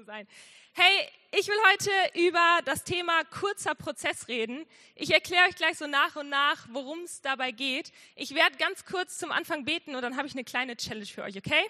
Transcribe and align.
zu 0.00 0.06
sein. 0.06 0.26
Hey, 0.72 1.08
ich 1.38 1.46
will 1.46 1.58
heute 1.72 1.90
über 2.18 2.60
das 2.64 2.84
Thema 2.84 3.22
kurzer 3.24 3.74
Prozess 3.74 4.28
reden. 4.28 4.64
Ich 4.94 5.12
erkläre 5.12 5.46
euch 5.46 5.56
gleich 5.56 5.76
so 5.76 5.86
nach 5.86 6.16
und 6.16 6.30
nach, 6.30 6.66
worum 6.70 7.00
es 7.00 7.20
dabei 7.20 7.50
geht. 7.50 7.92
Ich 8.16 8.34
werde 8.34 8.56
ganz 8.56 8.86
kurz 8.86 9.18
zum 9.18 9.30
Anfang 9.30 9.66
beten 9.66 9.94
und 9.94 10.00
dann 10.00 10.16
habe 10.16 10.26
ich 10.26 10.32
eine 10.32 10.44
kleine 10.44 10.76
Challenge 10.76 11.04
für 11.04 11.22
euch, 11.22 11.36
okay? 11.36 11.68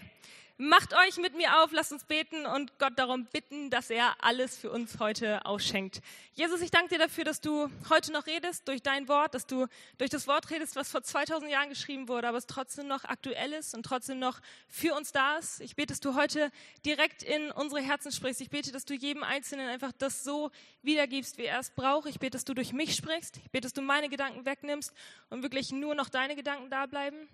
Macht 0.62 0.92
euch 0.92 1.16
mit 1.16 1.34
mir 1.34 1.62
auf, 1.62 1.72
lasst 1.72 1.90
uns 1.90 2.04
beten 2.04 2.44
und 2.44 2.78
Gott 2.78 2.92
darum 2.98 3.24
bitten, 3.24 3.70
dass 3.70 3.88
er 3.88 4.22
alles 4.22 4.58
für 4.58 4.70
uns 4.70 4.98
heute 4.98 5.46
ausschenkt. 5.46 6.02
Jesus, 6.34 6.60
ich 6.60 6.70
danke 6.70 6.90
dir 6.90 6.98
dafür, 6.98 7.24
dass 7.24 7.40
du 7.40 7.70
heute 7.88 8.12
noch 8.12 8.26
redest 8.26 8.68
durch 8.68 8.82
dein 8.82 9.08
Wort, 9.08 9.32
dass 9.32 9.46
du 9.46 9.68
durch 9.96 10.10
das 10.10 10.26
Wort 10.26 10.50
redest, 10.50 10.76
was 10.76 10.90
vor 10.90 11.02
2000 11.02 11.50
Jahren 11.50 11.70
geschrieben 11.70 12.08
wurde, 12.08 12.28
aber 12.28 12.36
es 12.36 12.46
trotzdem 12.46 12.88
noch 12.88 13.04
aktuell 13.04 13.54
ist 13.54 13.74
und 13.74 13.84
trotzdem 13.84 14.18
noch 14.18 14.38
für 14.68 14.94
uns 14.94 15.12
da 15.12 15.38
ist. 15.38 15.62
Ich 15.62 15.76
bete, 15.76 15.94
dass 15.94 16.00
du 16.00 16.14
heute 16.14 16.50
direkt 16.84 17.22
in 17.22 17.50
unsere 17.52 17.80
Herzen 17.80 18.12
sprichst. 18.12 18.42
Ich 18.42 18.50
bete, 18.50 18.70
dass 18.70 18.84
du 18.84 18.92
jedem 18.92 19.22
Einzelnen 19.22 19.66
einfach 19.66 19.92
das 19.92 20.24
so 20.24 20.50
wiedergibst, 20.82 21.38
wie 21.38 21.46
er 21.46 21.60
es 21.60 21.70
braucht. 21.70 22.06
Ich 22.06 22.18
bete, 22.18 22.32
dass 22.32 22.44
du 22.44 22.52
durch 22.52 22.74
mich 22.74 22.94
sprichst. 22.94 23.38
Ich 23.38 23.50
bete, 23.50 23.62
dass 23.62 23.72
du 23.72 23.80
meine 23.80 24.10
Gedanken 24.10 24.44
wegnimmst 24.44 24.92
und 25.30 25.42
wirklich 25.42 25.72
nur 25.72 25.94
noch 25.94 26.10
deine 26.10 26.36
Gedanken 26.36 26.68
da 26.68 26.84
bleiben. 26.84 27.30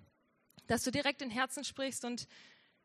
Dass 0.69 0.85
du 0.85 0.93
direkt 0.93 1.23
in 1.23 1.31
Herzen 1.31 1.65
sprichst 1.65 2.05
und 2.05 2.29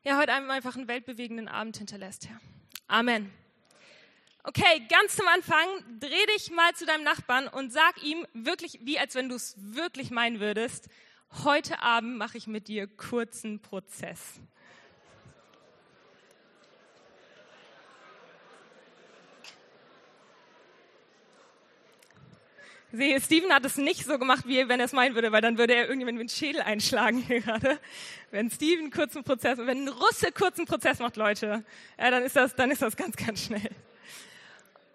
ja, 0.04 0.18
heute 0.18 0.34
einfach 0.34 0.76
einen 0.76 0.88
weltbewegenden 0.88 1.48
Abend 1.48 1.78
hinterlässt, 1.78 2.28
Herr. 2.28 2.40
Amen. 2.88 3.32
Okay, 4.44 4.82
ganz 4.90 5.16
zum 5.16 5.28
Anfang, 5.28 5.68
dreh 6.00 6.26
dich 6.36 6.50
mal 6.50 6.74
zu 6.74 6.88
deinem 6.88 7.04
Nachbarn 7.04 7.48
und 7.48 7.72
sag 7.72 8.02
ihm 8.04 8.26
wirklich, 8.34 8.80
wie 8.82 8.98
als 8.98 9.14
wenn 9.14 9.30
du 9.30 9.36
es 9.36 9.56
wirklich 9.58 10.10
meinen 10.10 10.40
würdest, 10.40 10.90
heute 11.44 11.80
Abend 11.84 12.18
mache 12.18 12.38
ich 12.38 12.48
mit 12.48 12.68
dir 12.68 12.88
kurzen 12.88 13.62
Prozess. 13.62 14.40
Sehe, 22.94 23.22
Steven 23.22 23.54
hat 23.54 23.66
es 23.66 23.78
nicht 23.78 24.06
so 24.06 24.20
gemacht, 24.20 24.44
wie 24.48 24.68
wenn 24.68 24.80
er 24.80 24.86
es 24.86 24.92
meinen 24.92 25.16
würde, 25.16 25.32
weil 25.32 25.42
dann 25.42 25.58
würde 25.58 25.74
er 25.74 25.84
irgendjemand 25.84 26.18
mit 26.18 26.30
dem 26.30 26.36
Schädel 26.36 26.62
einschlagen 26.62 27.20
hier 27.20 27.40
gerade. 27.40 27.80
Wenn 28.32 28.52
Steven 28.52 28.92
kurzen 28.92 29.24
Prozess, 29.24 29.58
wenn 29.60 29.86
ein 29.86 29.88
Russe 29.88 30.32
kurzen 30.34 30.66
Prozess 30.66 31.00
macht, 31.00 31.16
Leute, 31.16 31.64
ja, 31.98 32.12
dann 32.12 32.24
ist 32.24 32.36
das, 32.36 32.56
dann 32.56 32.70
ist 32.70 32.82
das 32.82 32.98
ganz, 32.98 33.16
ganz 33.16 33.46
schnell. 33.46 33.70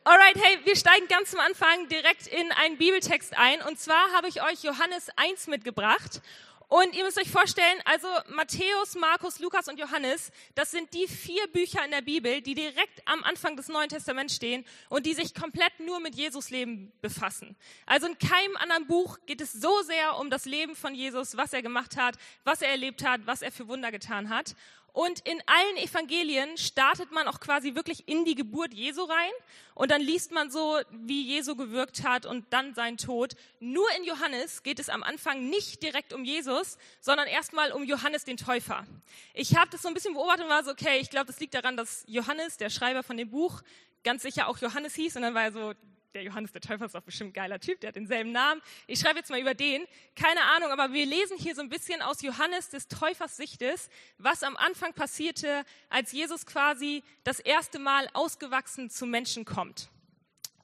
Alright, 0.04 0.36
hey, 0.36 0.58
wir 0.64 0.76
steigen 0.76 1.08
ganz 1.08 1.30
zum 1.30 1.40
Anfang 1.40 1.88
direkt 1.88 2.28
in 2.28 2.52
einen 2.52 2.76
Bibeltext 2.76 3.36
ein. 3.36 3.60
Und 3.62 3.80
zwar 3.80 4.12
habe 4.12 4.28
ich 4.28 4.40
euch 4.42 4.62
Johannes 4.62 5.08
1 5.16 5.48
mitgebracht. 5.48 6.20
Und 6.68 6.96
ihr 6.96 7.04
müsst 7.04 7.18
euch 7.18 7.30
vorstellen, 7.30 7.80
also 7.84 8.08
Matthäus, 8.28 8.96
Markus, 8.96 9.38
Lukas 9.38 9.68
und 9.68 9.78
Johannes, 9.78 10.32
das 10.56 10.72
sind 10.72 10.92
die 10.94 11.06
vier 11.06 11.46
Bücher 11.52 11.84
in 11.84 11.92
der 11.92 12.02
Bibel, 12.02 12.42
die 12.42 12.54
direkt 12.54 13.02
am 13.04 13.22
Anfang 13.22 13.56
des 13.56 13.68
Neuen 13.68 13.88
Testaments 13.88 14.34
stehen 14.34 14.64
und 14.88 15.06
die 15.06 15.14
sich 15.14 15.32
komplett 15.32 15.78
nur 15.78 16.00
mit 16.00 16.16
Jesus 16.16 16.50
Leben 16.50 16.92
befassen. 17.00 17.54
Also 17.86 18.08
in 18.08 18.18
keinem 18.18 18.56
anderen 18.56 18.88
Buch 18.88 19.18
geht 19.26 19.40
es 19.40 19.52
so 19.52 19.80
sehr 19.82 20.18
um 20.18 20.28
das 20.28 20.44
Leben 20.44 20.74
von 20.74 20.92
Jesus, 20.92 21.36
was 21.36 21.52
er 21.52 21.62
gemacht 21.62 21.96
hat, 21.96 22.16
was 22.42 22.62
er 22.62 22.70
erlebt 22.70 23.04
hat, 23.04 23.20
was 23.26 23.42
er 23.42 23.52
für 23.52 23.68
Wunder 23.68 23.92
getan 23.92 24.28
hat. 24.28 24.56
Und 24.96 25.20
in 25.28 25.42
allen 25.44 25.76
Evangelien 25.76 26.56
startet 26.56 27.12
man 27.12 27.28
auch 27.28 27.38
quasi 27.38 27.74
wirklich 27.74 28.08
in 28.08 28.24
die 28.24 28.34
Geburt 28.34 28.72
Jesu 28.72 29.04
rein. 29.04 29.30
Und 29.74 29.90
dann 29.90 30.00
liest 30.00 30.32
man 30.32 30.50
so, 30.50 30.80
wie 30.90 31.20
Jesu 31.20 31.54
gewirkt 31.54 32.02
hat 32.02 32.24
und 32.24 32.46
dann 32.48 32.72
sein 32.72 32.96
Tod. 32.96 33.34
Nur 33.60 33.86
in 33.98 34.04
Johannes 34.04 34.62
geht 34.62 34.78
es 34.78 34.88
am 34.88 35.02
Anfang 35.02 35.50
nicht 35.50 35.82
direkt 35.82 36.14
um 36.14 36.24
Jesus, 36.24 36.78
sondern 37.02 37.28
erstmal 37.28 37.72
um 37.72 37.84
Johannes 37.84 38.24
den 38.24 38.38
Täufer. 38.38 38.86
Ich 39.34 39.54
habe 39.54 39.70
das 39.70 39.82
so 39.82 39.88
ein 39.88 39.92
bisschen 39.92 40.14
beobachtet 40.14 40.44
und 40.44 40.50
war 40.50 40.64
so, 40.64 40.70
okay, 40.70 40.98
ich 40.98 41.10
glaube, 41.10 41.26
das 41.26 41.40
liegt 41.40 41.52
daran, 41.52 41.76
dass 41.76 42.02
Johannes, 42.06 42.56
der 42.56 42.70
Schreiber 42.70 43.02
von 43.02 43.18
dem 43.18 43.28
Buch, 43.28 43.60
ganz 44.02 44.22
sicher 44.22 44.48
auch 44.48 44.56
Johannes 44.56 44.94
hieß. 44.94 45.16
Und 45.16 45.22
dann 45.22 45.34
war 45.34 45.42
er 45.42 45.52
so, 45.52 45.74
der 46.16 46.24
Johannes 46.24 46.50
der 46.50 46.62
Täufer 46.62 46.86
ist 46.86 46.94
doch 46.94 47.02
bestimmt 47.02 47.30
ein 47.30 47.32
geiler 47.34 47.60
Typ, 47.60 47.78
der 47.80 47.88
hat 47.88 47.96
denselben 47.96 48.32
Namen. 48.32 48.62
Ich 48.86 48.98
schreibe 48.98 49.18
jetzt 49.18 49.28
mal 49.28 49.38
über 49.38 49.54
den. 49.54 49.86
Keine 50.14 50.40
Ahnung, 50.56 50.70
aber 50.70 50.92
wir 50.94 51.04
lesen 51.04 51.36
hier 51.36 51.54
so 51.54 51.60
ein 51.60 51.68
bisschen 51.68 52.00
aus 52.00 52.22
Johannes 52.22 52.70
des 52.70 52.88
Täufers 52.88 53.36
Sichtes, 53.36 53.90
was 54.16 54.42
am 54.42 54.56
Anfang 54.56 54.94
passierte, 54.94 55.64
als 55.90 56.12
Jesus 56.12 56.46
quasi 56.46 57.04
das 57.22 57.38
erste 57.38 57.78
Mal 57.78 58.08
ausgewachsen 58.14 58.88
zum 58.88 59.10
Menschen 59.10 59.44
kommt. 59.44 59.90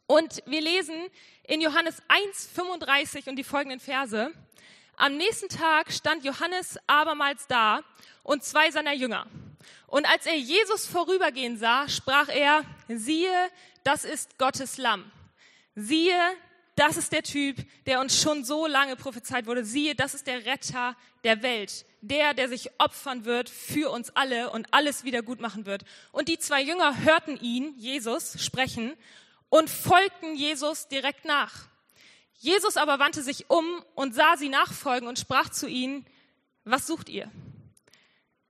Und 0.07 0.43
wir 0.47 0.63
lesen 0.63 0.97
in 1.45 1.61
Johannes 1.61 2.03
1, 2.09 2.49
35 2.55 3.27
und 3.27 3.37
die 3.37 3.45
folgenden 3.45 3.79
Verse. 3.79 4.33
Am 4.97 5.17
nächsten 5.19 5.51
Tag 5.51 5.93
stand 5.93 6.25
Johannes 6.25 6.79
abermals 6.87 7.47
da 7.47 7.83
und 8.23 8.43
zwei 8.43 8.71
seiner 8.71 8.95
Jünger. 8.95 9.27
Und 9.87 10.07
als 10.07 10.25
er 10.25 10.37
Jesus 10.37 10.87
vorübergehen 10.87 11.59
sah, 11.59 11.89
sprach 11.89 12.29
er, 12.29 12.65
siehe, 12.89 13.51
das 13.85 14.05
ist 14.05 14.39
Gottes 14.39 14.79
Lamm 14.79 15.13
Siehe, 15.75 16.19
das 16.77 16.97
ist 16.97 17.13
der 17.13 17.23
Typ, 17.23 17.57
der 17.87 18.01
uns 18.01 18.21
schon 18.21 18.45
so 18.45 18.67
lange 18.67 18.97
prophezeit 18.97 19.47
wurde. 19.47 19.65
Siehe, 19.65 19.95
das 19.95 20.15
ist 20.15 20.27
der 20.27 20.47
Retter 20.47 20.97
der 21.25 21.43
Welt. 21.43 21.85
Der, 22.01 22.35
der 22.35 22.49
sich 22.49 22.71
opfern 22.79 23.25
wird 23.25 23.49
für 23.49 23.91
uns 23.91 24.11
alle 24.11 24.51
und 24.51 24.73
alles 24.73 25.05
wieder 25.05 25.23
gut 25.23 25.41
machen 25.41 25.67
wird. 25.67 25.85
Und 26.11 26.29
die 26.29 26.39
zwei 26.39 26.63
Jünger 26.63 27.05
hörten 27.05 27.37
ihn, 27.39 27.75
Jesus, 27.77 28.43
sprechen 28.43 28.95
und 29.51 29.71
folgten 29.71 30.35
Jesus 30.35 30.89
direkt 30.89 31.25
nach. 31.25 31.69
Jesus 32.39 32.77
aber 32.77 32.99
wandte 32.99 33.23
sich 33.23 33.51
um 33.51 33.65
und 33.95 34.15
sah 34.15 34.37
sie 34.37 34.49
nachfolgen 34.49 35.07
und 35.07 35.19
sprach 35.19 35.51
zu 35.51 35.69
ihnen, 35.69 36.05
was 36.65 36.87
sucht 36.87 37.09
ihr? 37.09 37.31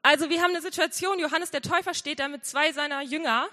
Also 0.03 0.31
wir 0.31 0.43
haben 0.43 0.51
eine 0.51 0.63
Situation, 0.63 1.19
Johannes 1.19 1.51
der 1.51 1.63
Täufer 1.63 1.93
steht 1.93 2.21
da 2.21 2.29
mit 2.29 2.47
zwei 2.47 2.73
seiner 2.73 3.03
Jünger 3.03 3.49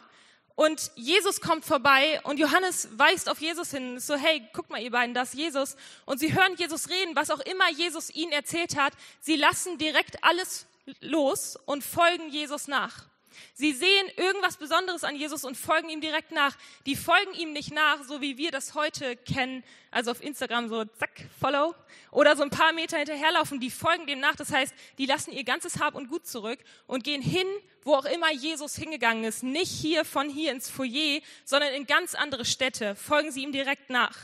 und 0.60 0.92
Jesus 0.96 1.40
kommt 1.40 1.64
vorbei 1.64 2.20
und 2.24 2.38
Johannes 2.38 2.90
weist 2.98 3.30
auf 3.30 3.40
Jesus 3.40 3.72
hin. 3.72 3.98
So, 4.02 4.18
hey, 4.18 4.46
guckt 4.52 4.70
mal 4.70 4.82
ihr 4.82 4.92
beiden, 4.92 5.16
das 5.16 5.30
ist 5.30 5.40
Jesus. 5.40 5.78
Und 6.06 6.20
sie 6.20 6.34
hören 6.34 6.54
Jesus 6.58 6.90
reden, 6.90 7.16
was 7.16 7.32
auch 7.32 7.40
immer 7.40 7.72
Jesus 7.72 8.10
ihnen 8.10 8.34
erzählt 8.34 8.76
hat. 8.76 8.92
Sie 9.22 9.38
lassen 9.38 9.78
direkt 9.78 10.22
alles 10.22 10.66
los 11.00 11.58
und 11.66 11.82
folgen 11.82 12.28
Jesus 12.30 12.68
nach. 12.68 13.06
Sie 13.54 13.74
sehen 13.74 14.08
irgendwas 14.18 14.58
Besonderes 14.58 15.04
an 15.04 15.16
Jesus 15.16 15.44
und 15.44 15.56
folgen 15.56 15.90
ihm 15.90 16.02
direkt 16.02 16.32
nach. 16.32 16.56
Die 16.86 16.96
folgen 16.96 17.34
ihm 17.34 17.54
nicht 17.54 17.74
nach, 17.74 18.04
so 18.04 18.22
wie 18.22 18.38
wir 18.38 18.52
das 18.52 18.74
heute 18.74 19.16
kennen, 19.16 19.64
also 19.92 20.12
auf 20.12 20.22
Instagram 20.24 20.70
so 20.70 20.86
zack, 20.86 21.28
follow, 21.40 21.76
oder 22.12 22.36
so 22.36 22.44
ein 22.44 22.50
paar 22.50 22.74
Meter 22.74 22.98
hinterherlaufen. 22.98 23.60
Die 23.60 23.72
folgen 23.72 24.08
dem 24.08 24.20
nach. 24.20 24.36
Das 24.36 24.52
heißt, 24.52 24.74
die 24.98 25.06
lassen 25.06 25.32
ihr 25.32 25.44
ganzes 25.44 25.80
Hab 25.80 25.96
und 25.96 26.10
Gut 26.10 26.28
zurück 26.28 26.60
und 26.88 27.04
gehen 27.04 27.22
hin, 27.22 27.48
wo 27.84 27.96
auch 27.96 28.06
immer 28.06 28.32
Jesus 28.32 28.76
hingegangen 28.76 29.24
ist. 29.24 29.44
Nicht 29.44 29.72
hier 29.72 30.06
von 30.06 30.30
hier 30.30 30.52
ins 30.52 30.70
Foyer, 30.70 31.22
sondern 31.46 31.74
in 31.74 31.88
ganz 31.88 32.16
andere 32.16 32.46
Städte. 32.46 32.96
Folgen 32.96 33.32
sie 33.32 33.44
ihm 33.44 33.52
direkt 33.52 33.90
nach. 33.90 34.16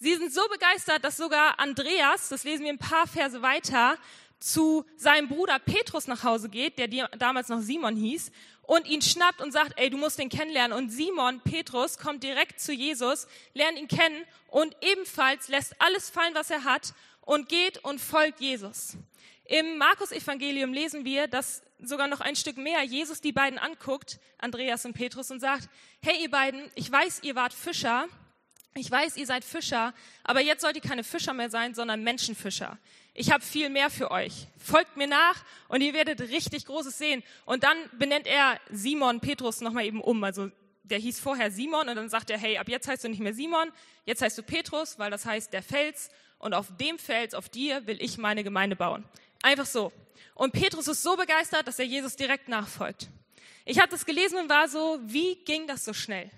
Sie 0.00 0.14
sind 0.14 0.32
so 0.32 0.46
begeistert, 0.48 1.02
dass 1.02 1.16
sogar 1.16 1.58
Andreas, 1.58 2.28
das 2.28 2.44
lesen 2.44 2.64
wir 2.64 2.72
ein 2.72 2.78
paar 2.78 3.08
Verse 3.08 3.42
weiter, 3.42 3.98
zu 4.38 4.84
seinem 4.96 5.28
Bruder 5.28 5.58
Petrus 5.58 6.06
nach 6.06 6.22
Hause 6.22 6.48
geht, 6.48 6.78
der 6.78 6.88
damals 7.18 7.48
noch 7.48 7.60
Simon 7.60 7.96
hieß, 7.96 8.30
und 8.62 8.86
ihn 8.86 9.00
schnappt 9.00 9.40
und 9.40 9.50
sagt, 9.50 9.72
ey, 9.76 9.88
du 9.88 9.96
musst 9.96 10.18
den 10.18 10.28
kennenlernen. 10.28 10.76
Und 10.76 10.90
Simon, 10.90 11.40
Petrus, 11.40 11.96
kommt 11.96 12.22
direkt 12.22 12.60
zu 12.60 12.72
Jesus, 12.72 13.26
lernt 13.54 13.78
ihn 13.78 13.88
kennen 13.88 14.24
und 14.48 14.76
ebenfalls 14.82 15.48
lässt 15.48 15.74
alles 15.80 16.10
fallen, 16.10 16.34
was 16.34 16.50
er 16.50 16.64
hat 16.64 16.92
und 17.22 17.48
geht 17.48 17.78
und 17.78 17.98
folgt 17.98 18.40
Jesus. 18.40 18.98
Im 19.46 19.78
Markus-Evangelium 19.78 20.74
lesen 20.74 21.06
wir, 21.06 21.26
dass 21.26 21.62
sogar 21.80 22.08
noch 22.08 22.20
ein 22.20 22.36
Stück 22.36 22.58
mehr 22.58 22.82
Jesus 22.82 23.22
die 23.22 23.32
beiden 23.32 23.58
anguckt, 23.58 24.20
Andreas 24.36 24.84
und 24.84 24.92
Petrus, 24.92 25.30
und 25.30 25.40
sagt, 25.40 25.70
hey 26.02 26.22
ihr 26.22 26.30
beiden, 26.30 26.70
ich 26.74 26.92
weiß, 26.92 27.20
ihr 27.22 27.34
wart 27.34 27.54
Fischer, 27.54 28.06
ich 28.74 28.90
weiß, 28.90 29.16
ihr 29.16 29.26
seid 29.26 29.44
Fischer, 29.44 29.94
aber 30.24 30.42
jetzt 30.42 30.60
sollt 30.60 30.76
ihr 30.76 30.82
keine 30.82 31.04
Fischer 31.04 31.32
mehr 31.32 31.48
sein, 31.48 31.74
sondern 31.74 32.04
Menschenfischer 32.04 32.78
ich 33.18 33.32
habe 33.32 33.42
viel 33.42 33.68
mehr 33.68 33.90
für 33.90 34.10
euch. 34.10 34.46
Folgt 34.56 34.96
mir 34.96 35.08
nach 35.08 35.44
und 35.66 35.80
ihr 35.80 35.92
werdet 35.92 36.20
richtig 36.20 36.66
Großes 36.66 36.96
sehen. 36.96 37.24
Und 37.44 37.64
dann 37.64 37.76
benennt 37.98 38.26
er 38.26 38.60
Simon 38.70 39.20
Petrus 39.20 39.60
nochmal 39.60 39.86
eben 39.86 40.00
um. 40.00 40.22
Also 40.22 40.50
der 40.84 40.98
hieß 40.98 41.18
vorher 41.18 41.50
Simon 41.50 41.88
und 41.88 41.96
dann 41.96 42.08
sagt 42.08 42.30
er, 42.30 42.38
hey, 42.38 42.58
ab 42.58 42.68
jetzt 42.68 42.86
heißt 42.86 43.04
du 43.04 43.08
nicht 43.08 43.20
mehr 43.20 43.34
Simon, 43.34 43.70
jetzt 44.06 44.22
heißt 44.22 44.38
du 44.38 44.42
Petrus, 44.42 44.98
weil 44.98 45.10
das 45.10 45.26
heißt 45.26 45.52
der 45.52 45.62
Fels 45.62 46.10
und 46.38 46.54
auf 46.54 46.68
dem 46.78 46.98
Fels, 46.98 47.34
auf 47.34 47.48
dir 47.48 47.86
will 47.86 48.00
ich 48.00 48.18
meine 48.18 48.44
Gemeinde 48.44 48.76
bauen. 48.76 49.04
Einfach 49.42 49.66
so. 49.66 49.92
Und 50.34 50.52
Petrus 50.52 50.86
ist 50.86 51.02
so 51.02 51.16
begeistert, 51.16 51.66
dass 51.66 51.78
er 51.78 51.84
Jesus 51.84 52.14
direkt 52.14 52.48
nachfolgt. 52.48 53.08
Ich 53.64 53.80
habe 53.80 53.90
das 53.90 54.06
gelesen 54.06 54.38
und 54.38 54.48
war 54.48 54.68
so, 54.68 55.00
wie 55.02 55.34
ging 55.44 55.66
das 55.66 55.84
so 55.84 55.92
schnell? 55.92 56.30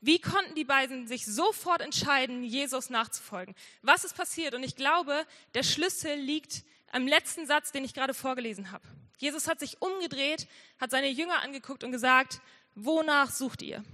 Wie 0.00 0.20
konnten 0.20 0.54
die 0.54 0.64
beiden 0.64 1.08
sich 1.08 1.26
sofort 1.26 1.80
entscheiden, 1.80 2.44
Jesus 2.44 2.88
nachzufolgen? 2.88 3.54
Was 3.82 4.04
ist 4.04 4.16
passiert? 4.16 4.54
Und 4.54 4.62
ich 4.62 4.76
glaube, 4.76 5.26
der 5.54 5.64
Schlüssel 5.64 6.14
liegt 6.14 6.62
am 6.92 7.06
letzten 7.06 7.46
Satz, 7.46 7.72
den 7.72 7.84
ich 7.84 7.94
gerade 7.94 8.14
vorgelesen 8.14 8.70
habe. 8.70 8.84
Jesus 9.18 9.48
hat 9.48 9.58
sich 9.58 9.82
umgedreht, 9.82 10.46
hat 10.80 10.92
seine 10.92 11.08
Jünger 11.08 11.42
angeguckt 11.42 11.82
und 11.82 11.90
gesagt, 11.90 12.40
wonach 12.76 13.30
sucht 13.30 13.62
ihr? 13.62 13.84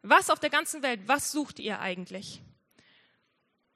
Was 0.00 0.30
auf 0.30 0.40
der 0.40 0.50
ganzen 0.50 0.82
Welt, 0.82 1.00
was 1.06 1.30
sucht 1.30 1.58
ihr 1.58 1.80
eigentlich? 1.80 2.40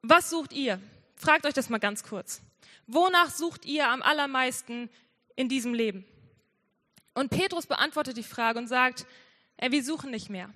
Was 0.03 0.31
sucht 0.31 0.53
ihr? 0.53 0.81
Fragt 1.15 1.47
euch 1.47 1.55
das 1.55 1.69
mal 1.69 1.79
ganz 1.79 2.03
kurz. 2.03 2.41
Wonach 2.87 3.31
sucht 3.31 3.65
ihr 3.67 3.88
am 3.88 4.03
allermeisten 4.03 4.88
in 5.35 5.49
diesem 5.49 5.75
Leben? 5.75 6.06
Und 7.12 7.31
Petrus 7.31 7.67
beantwortet 7.67 8.17
die 8.17 8.23
Frage 8.23 8.59
und 8.59 8.69
sagt, 8.69 9.06
Ey, 9.59 9.73
wir 9.73 9.83
suchen 9.83 10.11
nicht 10.11 10.29
mehr. 10.29 10.50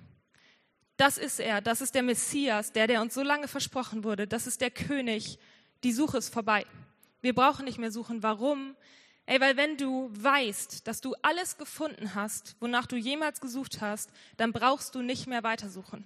Das 1.01 1.17
ist 1.17 1.39
er, 1.39 1.61
das 1.61 1.81
ist 1.81 1.95
der 1.95 2.03
Messias, 2.03 2.73
der, 2.73 2.85
der 2.85 3.01
uns 3.01 3.15
so 3.15 3.23
lange 3.23 3.47
versprochen 3.47 4.03
wurde. 4.03 4.27
Das 4.27 4.45
ist 4.45 4.61
der 4.61 4.69
König. 4.69 5.39
Die 5.81 5.93
Suche 5.93 6.19
ist 6.19 6.31
vorbei. 6.31 6.63
Wir 7.21 7.33
brauchen 7.33 7.65
nicht 7.65 7.79
mehr 7.79 7.91
suchen. 7.91 8.21
Warum? 8.21 8.75
Ey, 9.25 9.41
weil 9.41 9.57
wenn 9.57 9.77
du 9.77 10.11
weißt, 10.13 10.85
dass 10.85 11.01
du 11.01 11.15
alles 11.23 11.57
gefunden 11.57 12.13
hast, 12.13 12.55
wonach 12.59 12.85
du 12.85 12.97
jemals 12.97 13.41
gesucht 13.41 13.81
hast, 13.81 14.11
dann 14.37 14.53
brauchst 14.53 14.93
du 14.93 15.01
nicht 15.01 15.25
mehr 15.25 15.41
weitersuchen. 15.41 16.05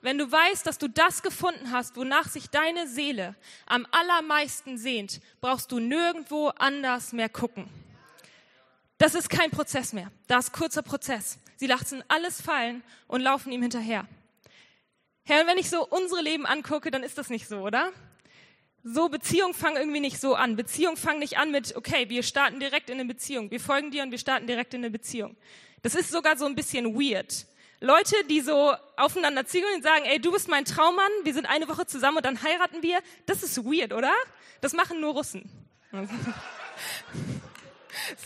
Wenn 0.00 0.16
du 0.16 0.30
weißt, 0.30 0.64
dass 0.64 0.78
du 0.78 0.88
das 0.88 1.24
gefunden 1.24 1.72
hast, 1.72 1.96
wonach 1.96 2.28
sich 2.28 2.48
deine 2.48 2.86
Seele 2.86 3.34
am 3.66 3.84
allermeisten 3.90 4.78
sehnt, 4.78 5.20
brauchst 5.40 5.72
du 5.72 5.80
nirgendwo 5.80 6.50
anders 6.50 7.12
mehr 7.12 7.28
gucken. 7.28 7.68
Das 8.98 9.16
ist 9.16 9.28
kein 9.28 9.50
Prozess 9.50 9.92
mehr. 9.92 10.12
Das 10.28 10.44
ist 10.44 10.52
kurzer 10.52 10.82
Prozess. 10.82 11.36
Sie 11.56 11.66
lassen 11.66 12.04
alles 12.06 12.40
fallen 12.40 12.84
und 13.08 13.22
laufen 13.22 13.50
ihm 13.50 13.62
hinterher. 13.62 14.06
Herr, 15.26 15.46
wenn 15.46 15.58
ich 15.58 15.68
so 15.68 15.86
unsere 15.86 16.22
Leben 16.22 16.46
angucke, 16.46 16.90
dann 16.90 17.02
ist 17.02 17.18
das 17.18 17.28
nicht 17.28 17.46
so, 17.46 17.58
oder? 17.58 17.92
so 18.88 19.08
Beziehungen 19.08 19.52
fangen 19.52 19.76
irgendwie 19.76 20.00
nicht 20.00 20.20
so 20.20 20.36
an. 20.36 20.54
Beziehungen 20.54 20.96
fangen 20.96 21.18
nicht 21.18 21.38
an 21.38 21.50
mit, 21.50 21.74
okay, 21.74 22.08
wir 22.08 22.22
starten 22.22 22.60
direkt 22.60 22.88
in 22.88 23.00
eine 23.00 23.04
Beziehung. 23.04 23.50
Wir 23.50 23.58
folgen 23.58 23.90
dir 23.90 24.04
und 24.04 24.12
wir 24.12 24.18
starten 24.18 24.46
direkt 24.46 24.74
in 24.74 24.80
eine 24.80 24.90
Beziehung. 24.90 25.36
Das 25.82 25.96
ist 25.96 26.12
sogar 26.12 26.36
so 26.36 26.46
ein 26.46 26.54
bisschen 26.54 26.94
weird. 26.94 27.46
Leute, 27.80 28.14
die 28.30 28.40
so 28.40 28.74
aufeinander 28.96 29.44
zielen 29.44 29.66
und 29.74 29.82
sagen, 29.82 30.04
ey, 30.04 30.20
du 30.20 30.30
bist 30.30 30.48
mein 30.48 30.64
Traummann, 30.64 31.10
wir 31.24 31.34
sind 31.34 31.46
eine 31.46 31.68
Woche 31.68 31.86
zusammen 31.86 32.18
und 32.18 32.26
dann 32.26 32.40
heiraten 32.42 32.82
wir, 32.82 33.00
das 33.26 33.42
ist 33.42 33.64
weird, 33.64 33.92
oder? 33.92 34.12
Das 34.60 34.72
machen 34.72 35.00
nur 35.00 35.14
Russen. 35.14 35.50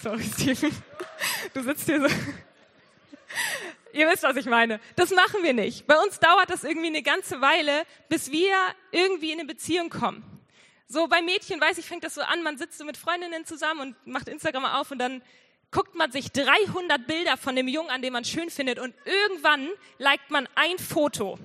Sorry, 0.02 0.24
Steven. 0.34 0.70
Du 1.54 1.62
sitzt 1.62 1.86
hier 1.86 2.06
so. 2.06 2.14
Ihr 3.92 4.08
wisst, 4.08 4.22
was 4.22 4.36
ich 4.36 4.46
meine. 4.46 4.80
Das 4.96 5.10
machen 5.10 5.42
wir 5.42 5.52
nicht. 5.52 5.86
Bei 5.86 5.96
uns 5.98 6.18
dauert 6.20 6.50
das 6.50 6.64
irgendwie 6.64 6.88
eine 6.88 7.02
ganze 7.02 7.40
Weile, 7.40 7.84
bis 8.08 8.30
wir 8.30 8.54
irgendwie 8.92 9.32
in 9.32 9.40
eine 9.40 9.46
Beziehung 9.46 9.90
kommen. 9.90 10.24
So 10.86 11.06
bei 11.06 11.22
Mädchen, 11.22 11.60
weiß 11.60 11.78
ich, 11.78 11.86
fängt 11.86 12.04
das 12.04 12.14
so 12.14 12.20
an, 12.22 12.42
man 12.42 12.58
sitzt 12.58 12.78
so 12.78 12.84
mit 12.84 12.96
Freundinnen 12.96 13.46
zusammen 13.46 13.80
und 13.80 14.06
macht 14.06 14.28
Instagram 14.28 14.64
auf 14.64 14.90
und 14.90 14.98
dann 14.98 15.22
guckt 15.70 15.94
man 15.94 16.10
sich 16.10 16.32
300 16.32 17.06
Bilder 17.06 17.36
von 17.36 17.54
dem 17.54 17.68
Jungen 17.68 17.90
an, 17.90 18.02
den 18.02 18.12
man 18.12 18.24
schön 18.24 18.50
findet 18.50 18.78
und 18.80 18.94
irgendwann 19.04 19.68
liked 19.98 20.30
man 20.30 20.48
ein 20.56 20.78
Foto. 20.78 21.38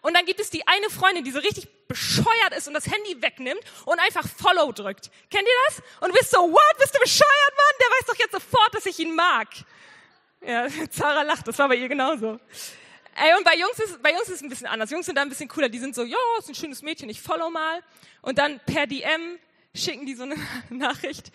Und 0.00 0.16
dann 0.16 0.26
gibt 0.26 0.40
es 0.40 0.50
die 0.50 0.66
eine 0.66 0.90
Freundin, 0.90 1.22
die 1.22 1.30
so 1.30 1.38
richtig 1.38 1.68
bescheuert 1.86 2.54
ist 2.56 2.66
und 2.66 2.74
das 2.74 2.86
Handy 2.86 3.22
wegnimmt 3.22 3.62
und 3.84 4.00
einfach 4.00 4.26
Follow 4.26 4.72
drückt. 4.72 5.10
Kennt 5.30 5.44
ihr 5.44 5.54
das? 5.68 5.82
Und 6.00 6.12
bist 6.12 6.30
so, 6.30 6.38
what, 6.38 6.78
bist 6.78 6.94
du 6.94 6.98
bescheuert, 6.98 7.52
Mann? 7.56 7.78
Der 7.80 7.86
weiß 7.86 8.06
doch 8.06 8.16
jetzt 8.16 8.32
sofort, 8.32 8.74
dass 8.74 8.86
ich 8.86 8.98
ihn 8.98 9.14
mag. 9.14 9.48
Ja, 10.46 10.66
Zara 10.90 11.22
lacht, 11.22 11.46
das 11.46 11.58
war 11.58 11.68
bei 11.68 11.76
ihr 11.76 11.88
genauso. 11.88 12.38
Ey, 13.14 13.36
und 13.36 13.44
bei 13.44 13.54
Jungs 13.56 13.78
ist, 13.78 14.02
bei 14.02 14.10
Jungs 14.10 14.28
ist 14.28 14.36
es 14.36 14.42
ein 14.42 14.48
bisschen 14.48 14.66
anders. 14.66 14.90
Jungs 14.90 15.06
sind 15.06 15.16
da 15.16 15.22
ein 15.22 15.28
bisschen 15.28 15.48
cooler. 15.48 15.68
Die 15.68 15.78
sind 15.78 15.94
so, 15.94 16.02
ja, 16.02 16.16
ist 16.38 16.48
ein 16.48 16.54
schönes 16.54 16.82
Mädchen, 16.82 17.08
ich 17.10 17.20
follow 17.20 17.50
mal. 17.50 17.82
Und 18.22 18.38
dann 18.38 18.58
per 18.60 18.86
DM 18.86 19.38
schicken 19.74 20.06
die 20.06 20.14
so 20.14 20.22
eine 20.24 20.36
Nachricht. 20.70 21.30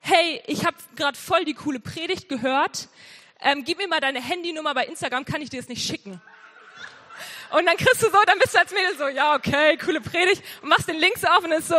Hey, 0.00 0.42
ich 0.46 0.64
habe 0.64 0.76
gerade 0.96 1.16
voll 1.16 1.44
die 1.44 1.54
coole 1.54 1.80
Predigt 1.80 2.28
gehört. 2.28 2.88
Ähm, 3.40 3.64
gib 3.64 3.78
mir 3.78 3.86
mal 3.86 4.00
deine 4.00 4.20
Handynummer 4.20 4.74
bei 4.74 4.86
Instagram, 4.86 5.24
kann 5.24 5.40
ich 5.40 5.50
dir 5.50 5.60
das 5.60 5.68
nicht 5.68 5.86
schicken? 5.86 6.20
Und 7.50 7.64
dann 7.64 7.76
kriegst 7.76 8.02
du 8.02 8.06
so, 8.06 8.18
dann 8.26 8.38
bist 8.38 8.54
du 8.54 8.58
als 8.58 8.72
Mädel 8.72 8.96
so, 8.98 9.08
ja, 9.08 9.34
okay, 9.34 9.76
coole 9.78 10.00
Predigt. 10.00 10.42
Und 10.60 10.68
machst 10.68 10.88
den 10.88 10.98
Links 10.98 11.24
auf 11.24 11.44
und 11.44 11.52
ist 11.52 11.68
so, 11.68 11.76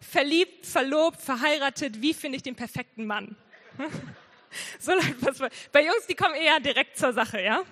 verliebt, 0.00 0.64
verlobt, 0.66 1.20
verheiratet, 1.20 2.00
wie 2.00 2.14
finde 2.14 2.36
ich 2.36 2.42
den 2.42 2.54
perfekten 2.54 3.06
Mann? 3.06 3.36
so 4.80 4.92
was 5.20 5.50
bei 5.72 5.84
Jungs, 5.84 6.06
die 6.08 6.14
kommen 6.14 6.34
eher 6.34 6.60
direkt 6.60 6.98
zur 6.98 7.12
Sache, 7.12 7.40
ja? 7.40 7.62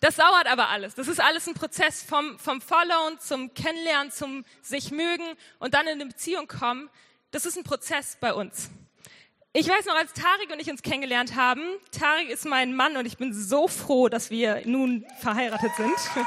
Das 0.00 0.16
dauert 0.16 0.48
aber 0.48 0.68
alles. 0.68 0.96
Das 0.96 1.06
ist 1.06 1.20
alles 1.20 1.46
ein 1.46 1.54
Prozess 1.54 2.02
vom, 2.02 2.36
vom 2.38 2.60
Followen 2.60 3.20
zum 3.20 3.54
Kennenlernen, 3.54 4.10
zum 4.10 4.44
sich 4.60 4.90
mögen 4.90 5.24
und 5.60 5.74
dann 5.74 5.86
in 5.86 5.92
eine 5.92 6.06
Beziehung 6.06 6.48
kommen. 6.48 6.90
Das 7.30 7.46
ist 7.46 7.56
ein 7.56 7.62
Prozess 7.62 8.18
bei 8.20 8.34
uns. 8.34 8.68
Ich 9.52 9.68
weiß 9.68 9.84
noch, 9.86 9.94
als 9.94 10.12
Tarik 10.12 10.50
und 10.50 10.60
ich 10.60 10.70
uns 10.70 10.82
kennengelernt 10.82 11.36
haben, 11.36 11.62
Tarik 11.92 12.30
ist 12.30 12.46
mein 12.46 12.74
Mann 12.74 12.96
und 12.96 13.06
ich 13.06 13.18
bin 13.18 13.32
so 13.32 13.68
froh, 13.68 14.08
dass 14.08 14.30
wir 14.30 14.62
nun 14.64 15.06
verheiratet 15.20 15.70
sind. 15.76 16.26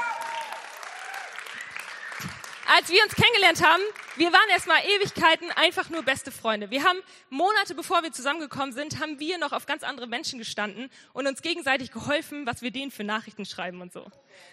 als 2.74 2.88
wir 2.90 3.02
uns 3.04 3.14
kennengelernt 3.14 3.62
haben, 3.64 3.82
wir 4.16 4.32
waren 4.32 4.48
erstmal 4.50 4.80
Ewigkeiten 4.84 5.50
einfach 5.52 5.88
nur 5.88 6.02
beste 6.02 6.32
Freunde. 6.32 6.70
Wir 6.70 6.82
haben 6.82 6.98
Monate 7.30 7.74
bevor 7.74 8.02
wir 8.02 8.12
zusammengekommen 8.12 8.72
sind, 8.72 9.00
haben 9.00 9.20
wir 9.20 9.38
noch 9.38 9.52
auf 9.52 9.66
ganz 9.66 9.82
andere 9.82 10.06
Menschen 10.06 10.38
gestanden 10.38 10.90
und 11.12 11.26
uns 11.26 11.42
gegenseitig 11.42 11.92
geholfen, 11.92 12.46
was 12.46 12.62
wir 12.62 12.70
denen 12.70 12.90
für 12.90 13.04
Nachrichten 13.04 13.44
schreiben 13.44 13.80
und 13.80 13.92
so. 13.92 14.04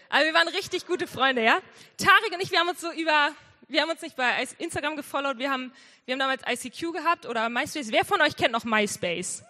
Also 0.10 0.28
wir 0.28 0.34
waren 0.34 0.48
richtig 0.50 0.86
gute 0.86 1.08
Freunde, 1.08 1.44
ja. 1.44 1.60
Tarik 1.98 2.34
und 2.34 2.42
ich, 2.42 2.52
wir 2.52 2.60
haben 2.60 2.70
uns 2.70 2.82
so 2.82 2.92
über, 2.92 3.32
wir 3.68 3.82
haben 3.82 3.90
uns 3.90 4.02
nicht 4.02 4.16
bei 4.16 4.48
Instagram 4.60 4.96
gefollowt, 4.96 5.40
wir 5.40 5.50
haben, 5.50 5.74
wir 6.06 6.14
haben 6.14 6.20
damals 6.20 6.44
ICQ 6.48 6.94
gehabt 6.94 7.26
oder 7.26 7.50
MySpace. 7.50 7.92
Wer 7.92 8.06
von 8.06 8.22
euch 8.22 8.36
kennt 8.36 8.52
noch 8.52 8.64
MySpace? 8.64 9.44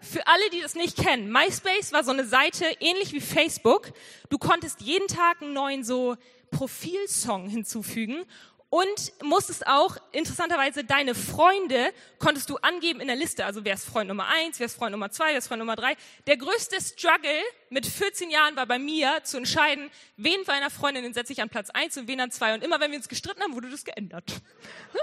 Für 0.00 0.26
alle, 0.26 0.50
die 0.50 0.60
das 0.60 0.74
nicht 0.74 0.98
kennen, 0.98 1.32
MySpace 1.32 1.92
war 1.92 2.04
so 2.04 2.10
eine 2.10 2.26
Seite 2.26 2.66
ähnlich 2.80 3.12
wie 3.12 3.20
Facebook. 3.20 3.92
Du 4.28 4.36
konntest 4.36 4.82
jeden 4.82 5.08
Tag 5.08 5.40
einen 5.40 5.54
neuen 5.54 5.84
so 5.84 6.16
Profilsong 6.56 7.48
hinzufügen 7.48 8.24
und 8.68 9.12
musstest 9.22 9.66
auch, 9.66 9.96
interessanterweise, 10.12 10.84
deine 10.84 11.14
Freunde 11.14 11.92
konntest 12.18 12.50
du 12.50 12.56
angeben 12.56 13.00
in 13.00 13.06
der 13.06 13.16
Liste. 13.16 13.44
Also 13.44 13.64
wer 13.64 13.74
ist 13.74 13.84
Freund 13.84 14.08
Nummer 14.08 14.26
eins, 14.26 14.58
wer 14.58 14.66
ist 14.66 14.76
Freund 14.76 14.92
Nummer 14.92 15.10
zwei, 15.10 15.30
wer 15.30 15.38
ist 15.38 15.48
Freund 15.48 15.60
Nummer 15.60 15.76
drei. 15.76 15.96
Der 16.26 16.36
größte 16.36 16.80
Struggle 16.80 17.42
mit 17.70 17.86
14 17.86 18.30
Jahren 18.30 18.56
war 18.56 18.66
bei 18.66 18.78
mir 18.78 19.20
zu 19.22 19.36
entscheiden, 19.36 19.90
wen 20.16 20.40
meiner 20.46 20.70
Freundinnen 20.70 21.14
setze 21.14 21.32
ich 21.32 21.42
an 21.42 21.48
Platz 21.48 21.70
eins 21.70 21.96
und 21.96 22.08
wen 22.08 22.20
an 22.20 22.30
zwei. 22.30 22.54
Und 22.54 22.64
immer 22.64 22.80
wenn 22.80 22.90
wir 22.90 22.98
uns 22.98 23.08
gestritten 23.08 23.42
haben, 23.42 23.54
wurde 23.54 23.70
das 23.70 23.84
geändert. 23.84 24.32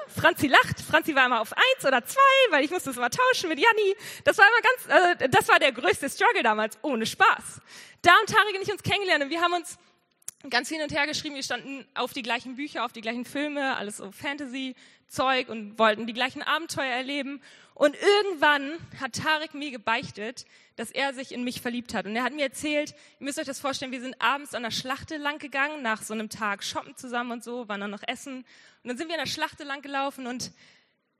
Franzi 0.07 0.47
lacht. 0.47 0.81
Franzi 0.81 1.15
war 1.15 1.27
immer 1.27 1.39
auf 1.39 1.53
eins 1.53 1.85
oder 1.85 2.03
zwei, 2.03 2.19
weil 2.49 2.65
ich 2.65 2.71
musste 2.71 2.89
es 2.89 2.97
immer 2.97 3.11
tauschen 3.11 3.47
mit 3.47 3.59
Janni. 3.59 3.95
Das 4.23 4.37
war 4.39 4.45
immer 4.45 4.61
ganz, 4.61 5.03
also 5.03 5.27
das 5.29 5.47
war 5.47 5.59
der 5.59 5.71
größte 5.71 6.09
Struggle 6.09 6.43
damals, 6.43 6.77
ohne 6.81 7.05
Spaß. 7.05 7.61
Da 8.01 8.11
haben 8.11 8.25
Tarek 8.25 8.55
und 8.55 8.61
ich 8.63 8.71
uns 8.71 8.83
kennengelernt 8.83 9.23
und 9.23 9.29
wir 9.29 9.39
haben 9.39 9.53
uns 9.53 9.77
ganz 10.49 10.69
hin 10.69 10.81
und 10.81 10.91
her 10.91 11.07
geschrieben. 11.07 11.35
Wir 11.35 11.43
standen 11.43 11.85
auf 11.93 12.13
die 12.13 12.21
gleichen 12.21 12.55
Bücher, 12.55 12.85
auf 12.85 12.91
die 12.91 13.01
gleichen 13.01 13.25
Filme, 13.25 13.77
alles 13.77 13.97
so 13.97 14.11
Fantasy-Zeug 14.11 15.49
und 15.49 15.79
wollten 15.79 16.05
die 16.05 16.13
gleichen 16.13 16.41
Abenteuer 16.41 16.93
erleben. 16.93 17.41
Und 17.73 17.95
irgendwann 17.95 18.77
hat 18.99 19.13
Tarek 19.13 19.53
mir 19.53 19.71
gebeichtet, 19.71 20.45
dass 20.75 20.91
er 20.91 21.13
sich 21.13 21.31
in 21.31 21.43
mich 21.43 21.61
verliebt 21.61 21.93
hat. 21.93 22.05
Und 22.05 22.15
er 22.15 22.23
hat 22.23 22.33
mir 22.33 22.43
erzählt, 22.43 22.93
ihr 23.19 23.25
müsst 23.25 23.39
euch 23.39 23.45
das 23.45 23.59
vorstellen, 23.59 23.91
wir 23.91 24.01
sind 24.01 24.21
abends 24.21 24.53
an 24.53 24.63
der 24.63 24.71
Schlachte 24.71 25.17
lang 25.17 25.39
gegangen, 25.39 25.81
nach 25.81 26.01
so 26.01 26.13
einem 26.13 26.29
Tag 26.29 26.63
shoppen 26.63 26.95
zusammen 26.95 27.31
und 27.31 27.43
so, 27.43 27.67
waren 27.67 27.81
dann 27.81 27.91
noch 27.91 28.03
essen. 28.05 28.37
Und 28.83 28.89
dann 28.89 28.97
sind 28.97 29.07
wir 29.07 29.15
an 29.15 29.25
der 29.25 29.31
Schlachte 29.31 29.63
lang 29.63 29.81
gelaufen 29.81 30.27
und 30.27 30.51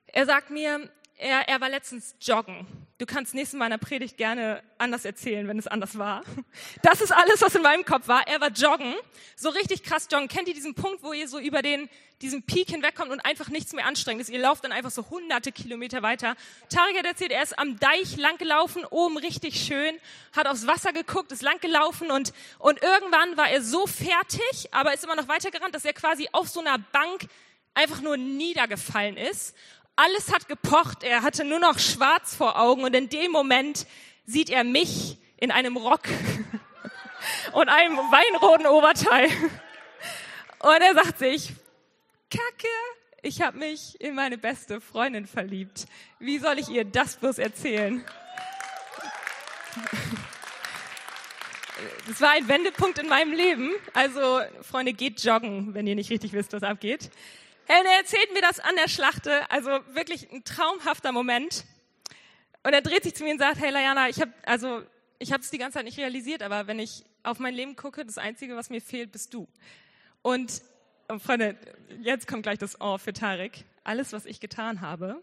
er 0.08 0.26
sagt 0.26 0.50
mir, 0.50 0.90
er, 1.18 1.48
er 1.48 1.62
war 1.62 1.70
letztens 1.70 2.16
joggen. 2.20 2.66
Du 2.98 3.06
kannst 3.06 3.34
in 3.34 3.60
der 3.60 3.78
Predigt 3.78 4.18
gerne 4.18 4.64
anders 4.78 5.04
erzählen, 5.04 5.48
wenn 5.48 5.60
es 5.60 5.68
anders 5.68 5.98
war. 5.98 6.24
Das 6.82 7.02
ist 7.02 7.12
alles, 7.12 7.42
was 7.42 7.56
in 7.56 7.62
meinem 7.62 7.86
Kopf 7.86 8.08
war. 8.08 8.28
Er 8.28 8.40
war 8.40 8.50
joggen, 8.50 8.94
so 9.36 9.50
richtig 9.50 9.84
krass 9.84 10.08
joggen. 10.12 10.28
Kennt 10.28 10.48
ihr 10.48 10.54
diesen 10.54 10.76
Punkt, 10.76 11.02
wo 11.02 11.14
ihr 11.14 11.28
so 11.28 11.40
über 11.40 11.62
den, 11.62 11.90
diesen 12.22 12.44
Peak 12.44 12.70
hinwegkommt 12.70 13.12
und 13.12 13.22
einfach 13.22 13.50
nichts 13.50 13.74
mehr 13.74 13.86
anstrengend 13.88 14.22
ist? 14.22 14.30
Ihr 14.30 14.40
lauft 14.40 14.64
dann 14.64 14.72
einfach 14.72 14.92
so 14.92 15.10
hunderte 15.10 15.52
Kilometer 15.52 16.02
weiter. 16.02 16.36
Tarek 16.70 16.98
hat 16.98 17.06
erzählt, 17.06 17.32
er 17.32 17.42
ist 17.42 17.58
am 17.58 17.80
Deich 17.80 18.18
lang 18.18 18.38
gelaufen, 18.38 18.86
oben 18.86 19.18
richtig 19.18 19.60
schön, 19.60 19.96
hat 20.36 20.48
aufs 20.48 20.68
Wasser 20.68 20.94
geguckt, 20.94 21.32
ist 21.32 21.42
lang 21.42 21.60
gelaufen 21.60 22.12
und, 22.12 22.34
und 22.60 22.82
irgendwann 22.82 23.38
war 23.38 23.50
er 23.50 23.62
so 23.62 23.88
fertig, 23.88 24.70
aber 24.72 24.94
ist 24.94 25.04
immer 25.04 25.16
noch 25.16 25.28
weitergerannt, 25.28 25.74
dass 25.74 25.86
er 25.86 25.94
quasi 25.94 26.28
auf 26.32 26.50
so 26.50 26.60
einer 26.60 26.78
Bank 26.78 27.28
einfach 27.74 28.02
nur 28.02 28.18
niedergefallen 28.18 29.18
ist 29.18 29.56
alles 29.96 30.34
hat 30.34 30.48
gepocht, 30.48 31.04
er 31.04 31.22
hatte 31.22 31.44
nur 31.44 31.60
noch 31.60 31.80
schwarz 31.80 32.36
vor 32.36 32.60
Augen 32.60 32.84
und 32.84 32.96
in 32.96 33.10
dem 33.10 33.32
Moment 33.32 33.86
sieht 34.26 34.50
er 34.50 34.64
mich 34.64 35.18
in 35.38 35.52
einem 35.52 35.78
Rock 35.78 36.04
und 37.54 37.70
einem 37.70 37.98
weinroten 37.98 38.68
Oberteil. 38.68 39.30
Und 40.60 40.82
er 40.82 40.94
sagt 40.94 41.20
sich, 41.20 41.54
Kacke, 42.30 42.68
ich 43.22 43.42
habe 43.42 43.58
mich 43.58 44.00
in 44.02 44.16
meine 44.16 44.38
beste 44.38 44.82
Freundin 44.82 45.28
verliebt. 45.28 45.86
Wie 46.20 46.40
soll 46.40 46.60
ich 46.60 46.70
ihr 46.70 46.86
das 46.86 47.18
bloß 47.18 47.38
erzählen? 47.38 48.04
Das 52.08 52.22
war 52.22 52.32
ein 52.32 52.48
Wendepunkt 52.48 53.00
in 53.00 53.08
meinem 53.08 53.34
Leben. 53.34 53.72
Also, 53.94 54.42
Freunde, 54.62 54.94
geht 54.94 55.24
joggen, 55.24 55.74
wenn 55.74 55.88
ihr 55.88 55.96
nicht 55.96 56.10
richtig 56.10 56.34
wisst, 56.34 56.54
was 56.54 56.64
abgeht. 56.64 57.12
Er 57.76 57.98
erzählt 57.98 58.32
mir 58.34 58.42
das 58.42 58.60
an 58.60 58.76
der 58.76 58.88
Schlachte, 58.88 59.50
also 59.50 59.70
wirklich 59.96 60.32
ein 60.32 60.44
traumhafter 60.44 61.12
Moment. 61.12 61.66
Und 62.62 62.72
er 62.72 62.82
dreht 62.82 63.02
sich 63.02 63.16
zu 63.16 63.24
mir 63.24 63.32
und 63.32 63.40
sagt, 63.40 63.60
hey 63.60 63.72
Layana, 63.72 64.10
ich 64.10 64.22
habe 64.22 64.32
also 64.44 64.84
ich 65.18 65.32
es 65.32 65.50
die 65.50 65.58
ganze 65.58 65.80
Zeit 65.80 65.86
nicht 65.86 65.98
realisiert, 65.98 66.44
aber 66.44 66.68
wenn 66.68 66.78
ich 66.78 67.04
auf 67.24 67.40
mein 67.40 67.56
Leben 67.56 67.76
gucke, 67.76 68.06
das 68.06 68.20
Einzige, 68.20 68.56
was 68.56 68.70
mir 68.70 68.80
fehlt, 68.80 69.12
bist 69.12 69.34
du. 69.34 69.48
Und, 70.22 70.62
und 71.08 71.20
Freunde, 71.20 71.58
jetzt 72.04 72.28
kommt 72.28 72.44
gleich 72.44 72.60
das 72.60 72.80
Ohr 72.80 73.00
für 73.00 73.12
Tarek. 73.12 73.64
Alles, 73.84 74.14
was 74.14 74.26
ich 74.26 74.40
getan 74.40 74.82
habe, 74.82 75.20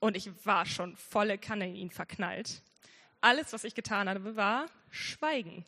und 0.00 0.16
ich 0.16 0.28
war 0.44 0.66
schon 0.66 0.96
volle 0.96 1.38
Kanne 1.38 1.68
in 1.68 1.76
ihn 1.76 1.90
verknallt. 1.92 2.62
Alles, 3.20 3.52
was 3.52 3.62
ich 3.62 3.76
getan 3.76 4.08
habe, 4.08 4.34
war, 4.34 4.66
Schweigen. 4.90 5.64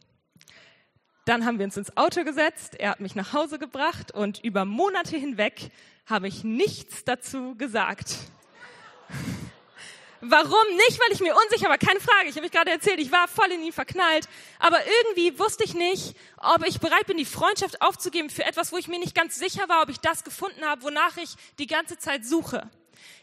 Dann 1.25 1.47
haben 1.47 1.59
wir 1.59 1.67
uns 1.67 1.77
ins 1.77 1.97
Auto 1.97 2.25
gesetzt, 2.25 2.75
er 2.79 2.91
hat 2.91 3.01
mich 3.01 3.15
nach 3.15 3.33
Hause 3.33 3.59
gebracht 3.59 4.13
und 4.13 4.43
über 4.43 4.65
Monate 4.65 5.17
hinweg 5.17 5.71
habe 6.07 6.27
ich 6.27 6.43
nichts 6.43 7.05
dazu 7.05 7.55
gesagt. 7.57 8.17
Warum 10.25 10.77
nicht? 10.77 11.01
Weil 11.01 11.13
ich 11.13 11.21
mir 11.21 11.35
unsicher 11.35 11.69
war, 11.69 11.79
keine 11.79 11.99
Frage. 11.99 12.29
Ich 12.29 12.37
habe 12.37 12.47
euch 12.47 12.53
gerade 12.53 12.71
erzählt, 12.71 13.01
ich 13.01 13.11
war 13.11 13.27
voll 13.27 13.51
in 13.51 13.61
ihn 13.61 13.73
verknallt. 13.73 14.29
Aber 14.61 14.79
irgendwie 15.03 15.37
wusste 15.37 15.65
ich 15.65 15.75
nicht, 15.75 16.17
ob 16.37 16.65
ich 16.65 16.79
bereit 16.79 17.07
bin, 17.09 17.17
die 17.17 17.25
Freundschaft 17.25 17.83
aufzugeben 17.83 18.31
für 18.31 18.45
etwas, 18.45 18.71
wo 18.71 18.77
ich 18.77 18.87
mir 18.87 19.01
nicht 19.01 19.17
ganz 19.17 19.37
sicher 19.37 19.69
war, 19.69 19.83
ob 19.83 19.89
ich 19.89 19.99
das 19.99 20.23
gefunden 20.23 20.65
habe, 20.65 20.83
wonach 20.85 21.17
ich 21.17 21.35
die 21.59 21.67
ganze 21.67 21.99
Zeit 21.99 22.25
suche. 22.25 22.71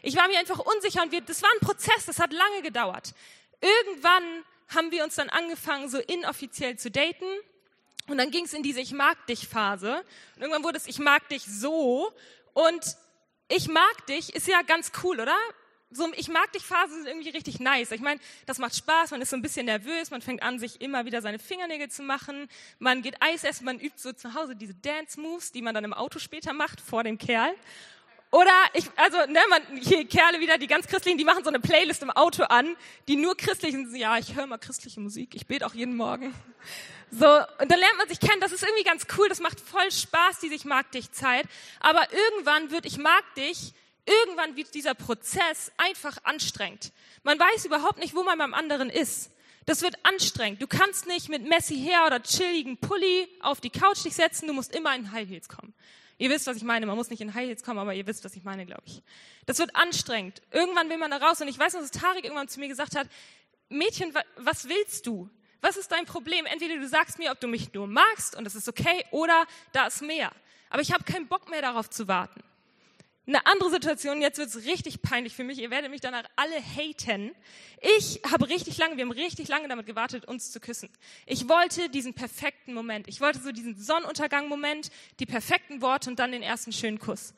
Ich 0.02 0.14
war 0.14 0.28
mir 0.28 0.38
einfach 0.38 0.58
unsicher 0.58 1.02
und 1.02 1.10
wir, 1.10 1.22
das 1.22 1.42
war 1.42 1.50
ein 1.54 1.66
Prozess, 1.66 2.04
das 2.04 2.18
hat 2.18 2.34
lange 2.34 2.60
gedauert. 2.62 3.14
Irgendwann 3.62 4.44
haben 4.68 4.90
wir 4.90 5.02
uns 5.02 5.14
dann 5.14 5.30
angefangen, 5.30 5.88
so 5.88 5.98
inoffiziell 5.98 6.78
zu 6.78 6.90
daten. 6.90 7.24
Und 8.06 8.18
dann 8.18 8.30
ging 8.30 8.44
es 8.44 8.52
in 8.52 8.62
diese 8.62 8.80
Ich 8.80 8.92
mag 8.92 9.26
dich 9.26 9.48
Phase. 9.48 10.04
Und 10.36 10.42
irgendwann 10.42 10.64
wurde 10.64 10.78
es 10.78 10.86
Ich 10.86 10.98
mag 10.98 11.28
dich 11.28 11.44
so. 11.44 12.12
Und 12.52 12.96
ich 13.48 13.68
mag 13.68 14.06
dich 14.06 14.34
ist 14.34 14.48
ja 14.48 14.62
ganz 14.62 14.92
cool, 15.02 15.20
oder? 15.20 15.36
so 15.90 16.08
ich 16.14 16.28
mag 16.28 16.52
dich 16.52 16.62
Phasen 16.62 17.02
sind 17.02 17.06
irgendwie 17.06 17.30
richtig 17.30 17.58
nice. 17.60 17.90
Ich 17.90 18.00
meine, 18.00 18.20
das 18.46 18.58
macht 18.58 18.76
Spaß, 18.76 19.10
man 19.10 19.20
ist 19.20 19.30
so 19.30 19.36
ein 19.36 19.42
bisschen 19.42 19.66
nervös, 19.66 20.10
man 20.10 20.22
fängt 20.22 20.42
an, 20.42 20.58
sich 20.58 20.80
immer 20.80 21.04
wieder 21.04 21.20
seine 21.20 21.38
Fingernägel 21.38 21.90
zu 21.90 22.02
machen, 22.02 22.48
man 22.78 23.02
geht 23.02 23.20
Eis 23.20 23.44
essen, 23.44 23.64
man 23.64 23.80
übt 23.80 23.98
so 23.98 24.12
zu 24.12 24.34
Hause 24.34 24.54
diese 24.54 24.74
Dance 24.74 25.20
Moves, 25.20 25.52
die 25.52 25.62
man 25.62 25.74
dann 25.74 25.84
im 25.84 25.92
Auto 25.92 26.18
später 26.18 26.52
macht 26.52 26.80
vor 26.80 27.02
dem 27.02 27.18
Kerl. 27.18 27.52
Oder 28.30 28.52
ich, 28.74 28.86
also, 28.96 29.18
ne, 29.26 29.40
man, 29.48 29.62
hier 29.80 30.06
Kerle 30.06 30.40
wieder, 30.40 30.56
die 30.56 30.68
ganz 30.68 30.86
christlichen, 30.86 31.18
die 31.18 31.24
machen 31.24 31.42
so 31.42 31.50
eine 31.50 31.58
Playlist 31.58 32.02
im 32.02 32.10
Auto 32.10 32.44
an, 32.44 32.76
die 33.08 33.16
nur 33.16 33.36
christlich 33.36 33.72
sind. 33.72 33.94
Ja, 33.96 34.18
ich 34.18 34.36
höre 34.36 34.46
mal 34.46 34.58
christliche 34.58 35.00
Musik, 35.00 35.34
ich 35.34 35.46
bete 35.46 35.66
auch 35.66 35.74
jeden 35.74 35.96
Morgen. 35.96 36.32
So, 37.10 37.26
und 37.26 37.70
dann 37.70 37.78
lernt 37.78 37.96
man 37.98 38.08
sich 38.08 38.20
kennen, 38.20 38.40
das 38.40 38.52
ist 38.52 38.62
irgendwie 38.62 38.84
ganz 38.84 39.06
cool, 39.18 39.28
das 39.28 39.40
macht 39.40 39.58
voll 39.58 39.90
Spaß, 39.90 40.38
diese 40.40 40.54
Ich 40.54 40.64
mag 40.64 40.92
dich 40.92 41.10
Zeit. 41.10 41.46
Aber 41.80 42.06
irgendwann 42.12 42.70
wird 42.70 42.86
Ich 42.86 42.98
mag 42.98 43.24
dich 43.34 43.74
Irgendwann 44.06 44.56
wird 44.56 44.74
dieser 44.74 44.94
Prozess 44.94 45.70
einfach 45.76 46.16
anstrengend. 46.24 46.92
Man 47.22 47.38
weiß 47.38 47.64
überhaupt 47.64 47.98
nicht, 47.98 48.14
wo 48.14 48.22
man 48.22 48.38
beim 48.38 48.54
anderen 48.54 48.90
ist. 48.90 49.30
Das 49.66 49.82
wird 49.82 49.94
anstrengend. 50.04 50.60
Du 50.60 50.66
kannst 50.66 51.06
nicht 51.06 51.28
mit 51.28 51.46
Messi 51.46 51.76
her 51.76 52.06
oder 52.06 52.22
chilligen 52.22 52.78
Pulli 52.78 53.28
auf 53.40 53.60
die 53.60 53.70
Couch 53.70 54.04
dich 54.04 54.14
setzen. 54.14 54.48
Du 54.48 54.52
musst 54.52 54.74
immer 54.74 54.94
in 54.96 55.12
High 55.12 55.28
Heels 55.28 55.48
kommen. 55.48 55.74
Ihr 56.20 56.28
wisst, 56.28 56.46
was 56.46 56.58
ich 56.58 56.64
meine. 56.64 56.84
Man 56.84 56.96
muss 56.96 57.08
nicht 57.08 57.22
in 57.22 57.32
High 57.32 57.46
Heels 57.48 57.62
kommen, 57.62 57.78
aber 57.78 57.94
ihr 57.94 58.06
wisst, 58.06 58.26
was 58.26 58.36
ich 58.36 58.44
meine, 58.44 58.66
glaube 58.66 58.82
ich. 58.84 59.02
Das 59.46 59.58
wird 59.58 59.74
anstrengend. 59.74 60.42
Irgendwann 60.50 60.90
will 60.90 60.98
man 60.98 61.10
da 61.10 61.16
raus. 61.16 61.40
Und 61.40 61.48
ich 61.48 61.58
weiß 61.58 61.72
noch, 61.72 61.80
dass 61.80 61.92
Tarik 61.92 62.24
irgendwann 62.24 62.46
zu 62.46 62.60
mir 62.60 62.68
gesagt 62.68 62.94
hat, 62.94 63.08
Mädchen, 63.70 64.12
was 64.36 64.68
willst 64.68 65.06
du? 65.06 65.30
Was 65.62 65.78
ist 65.78 65.90
dein 65.90 66.04
Problem? 66.04 66.44
Entweder 66.44 66.76
du 66.76 66.86
sagst 66.86 67.18
mir, 67.18 67.30
ob 67.30 67.40
du 67.40 67.48
mich 67.48 67.72
nur 67.72 67.86
magst 67.86 68.36
und 68.36 68.44
das 68.44 68.54
ist 68.54 68.68
okay, 68.68 69.02
oder 69.12 69.46
da 69.72 69.86
ist 69.86 70.02
mehr. 70.02 70.30
Aber 70.68 70.82
ich 70.82 70.92
habe 70.92 71.04
keinen 71.04 71.26
Bock 71.26 71.48
mehr 71.48 71.62
darauf 71.62 71.88
zu 71.88 72.06
warten. 72.06 72.42
Eine 73.30 73.46
andere 73.46 73.70
Situation, 73.70 74.20
jetzt 74.20 74.38
wird 74.38 74.48
es 74.48 74.64
richtig 74.64 75.02
peinlich 75.02 75.36
für 75.36 75.44
mich, 75.44 75.60
ihr 75.60 75.70
werdet 75.70 75.92
mich 75.92 76.00
danach 76.00 76.24
alle 76.34 76.56
haten. 76.56 77.30
Ich 77.80 78.20
habe 78.28 78.48
richtig 78.48 78.76
lange, 78.76 78.96
wir 78.96 79.04
haben 79.04 79.12
richtig 79.12 79.46
lange 79.46 79.68
damit 79.68 79.86
gewartet, 79.86 80.24
uns 80.24 80.50
zu 80.50 80.58
küssen. 80.58 80.88
Ich 81.26 81.48
wollte 81.48 81.88
diesen 81.90 82.12
perfekten 82.12 82.74
Moment. 82.74 83.06
Ich 83.06 83.20
wollte 83.20 83.38
so 83.38 83.52
diesen 83.52 83.80
Sonnenuntergang-Moment, 83.80 84.90
die 85.20 85.26
perfekten 85.26 85.80
Worte 85.80 86.10
und 86.10 86.18
dann 86.18 86.32
den 86.32 86.42
ersten 86.42 86.72
schönen 86.72 86.98
Kuss. 86.98 87.32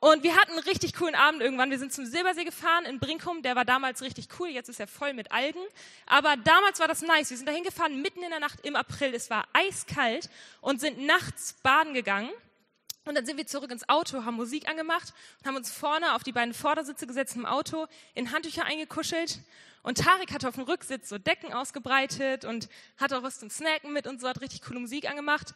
Und 0.00 0.22
wir 0.22 0.36
hatten 0.36 0.52
einen 0.52 0.60
richtig 0.60 0.94
coolen 0.94 1.14
Abend 1.14 1.42
irgendwann. 1.42 1.70
Wir 1.70 1.78
sind 1.78 1.92
zum 1.92 2.06
Silbersee 2.06 2.44
gefahren 2.44 2.86
in 2.86 2.98
Brinkum. 2.98 3.42
Der 3.42 3.56
war 3.56 3.66
damals 3.66 4.00
richtig 4.00 4.28
cool. 4.40 4.48
Jetzt 4.48 4.70
ist 4.70 4.80
er 4.80 4.86
voll 4.86 5.12
mit 5.12 5.32
Algen. 5.32 5.60
Aber 6.06 6.36
damals 6.38 6.80
war 6.80 6.88
das 6.88 7.02
nice. 7.02 7.28
Wir 7.28 7.36
sind 7.36 7.46
dahin 7.46 7.64
gefahren 7.64 8.00
mitten 8.00 8.22
in 8.22 8.30
der 8.30 8.40
Nacht 8.40 8.60
im 8.64 8.74
April. 8.74 9.14
Es 9.14 9.28
war 9.28 9.46
eiskalt 9.52 10.30
und 10.62 10.80
sind 10.80 10.98
nachts 11.04 11.54
baden 11.62 11.92
gegangen. 11.92 12.30
Und 13.06 13.14
dann 13.14 13.24
sind 13.24 13.36
wir 13.36 13.46
zurück 13.46 13.70
ins 13.70 13.88
Auto, 13.88 14.24
haben 14.24 14.34
Musik 14.34 14.68
angemacht 14.68 15.14
und 15.38 15.46
haben 15.46 15.56
uns 15.56 15.70
vorne 15.70 16.14
auf 16.14 16.24
die 16.24 16.32
beiden 16.32 16.52
Vordersitze 16.52 17.06
gesetzt 17.06 17.36
im 17.36 17.46
Auto, 17.46 17.86
in 18.14 18.32
Handtücher 18.32 18.64
eingekuschelt. 18.64 19.38
Und 19.84 19.98
Tarek 19.98 20.32
hatte 20.32 20.48
auf 20.48 20.56
dem 20.56 20.64
Rücksitz 20.64 21.08
so 21.08 21.16
Decken 21.16 21.52
ausgebreitet 21.52 22.44
und 22.44 22.68
hat 22.98 23.12
auch 23.12 23.22
was 23.22 23.38
zum 23.38 23.48
Snacken 23.48 23.92
mit 23.92 24.08
und 24.08 24.20
so, 24.20 24.28
hat 24.28 24.40
richtig 24.40 24.62
coole 24.62 24.80
Musik 24.80 25.08
angemacht. 25.08 25.54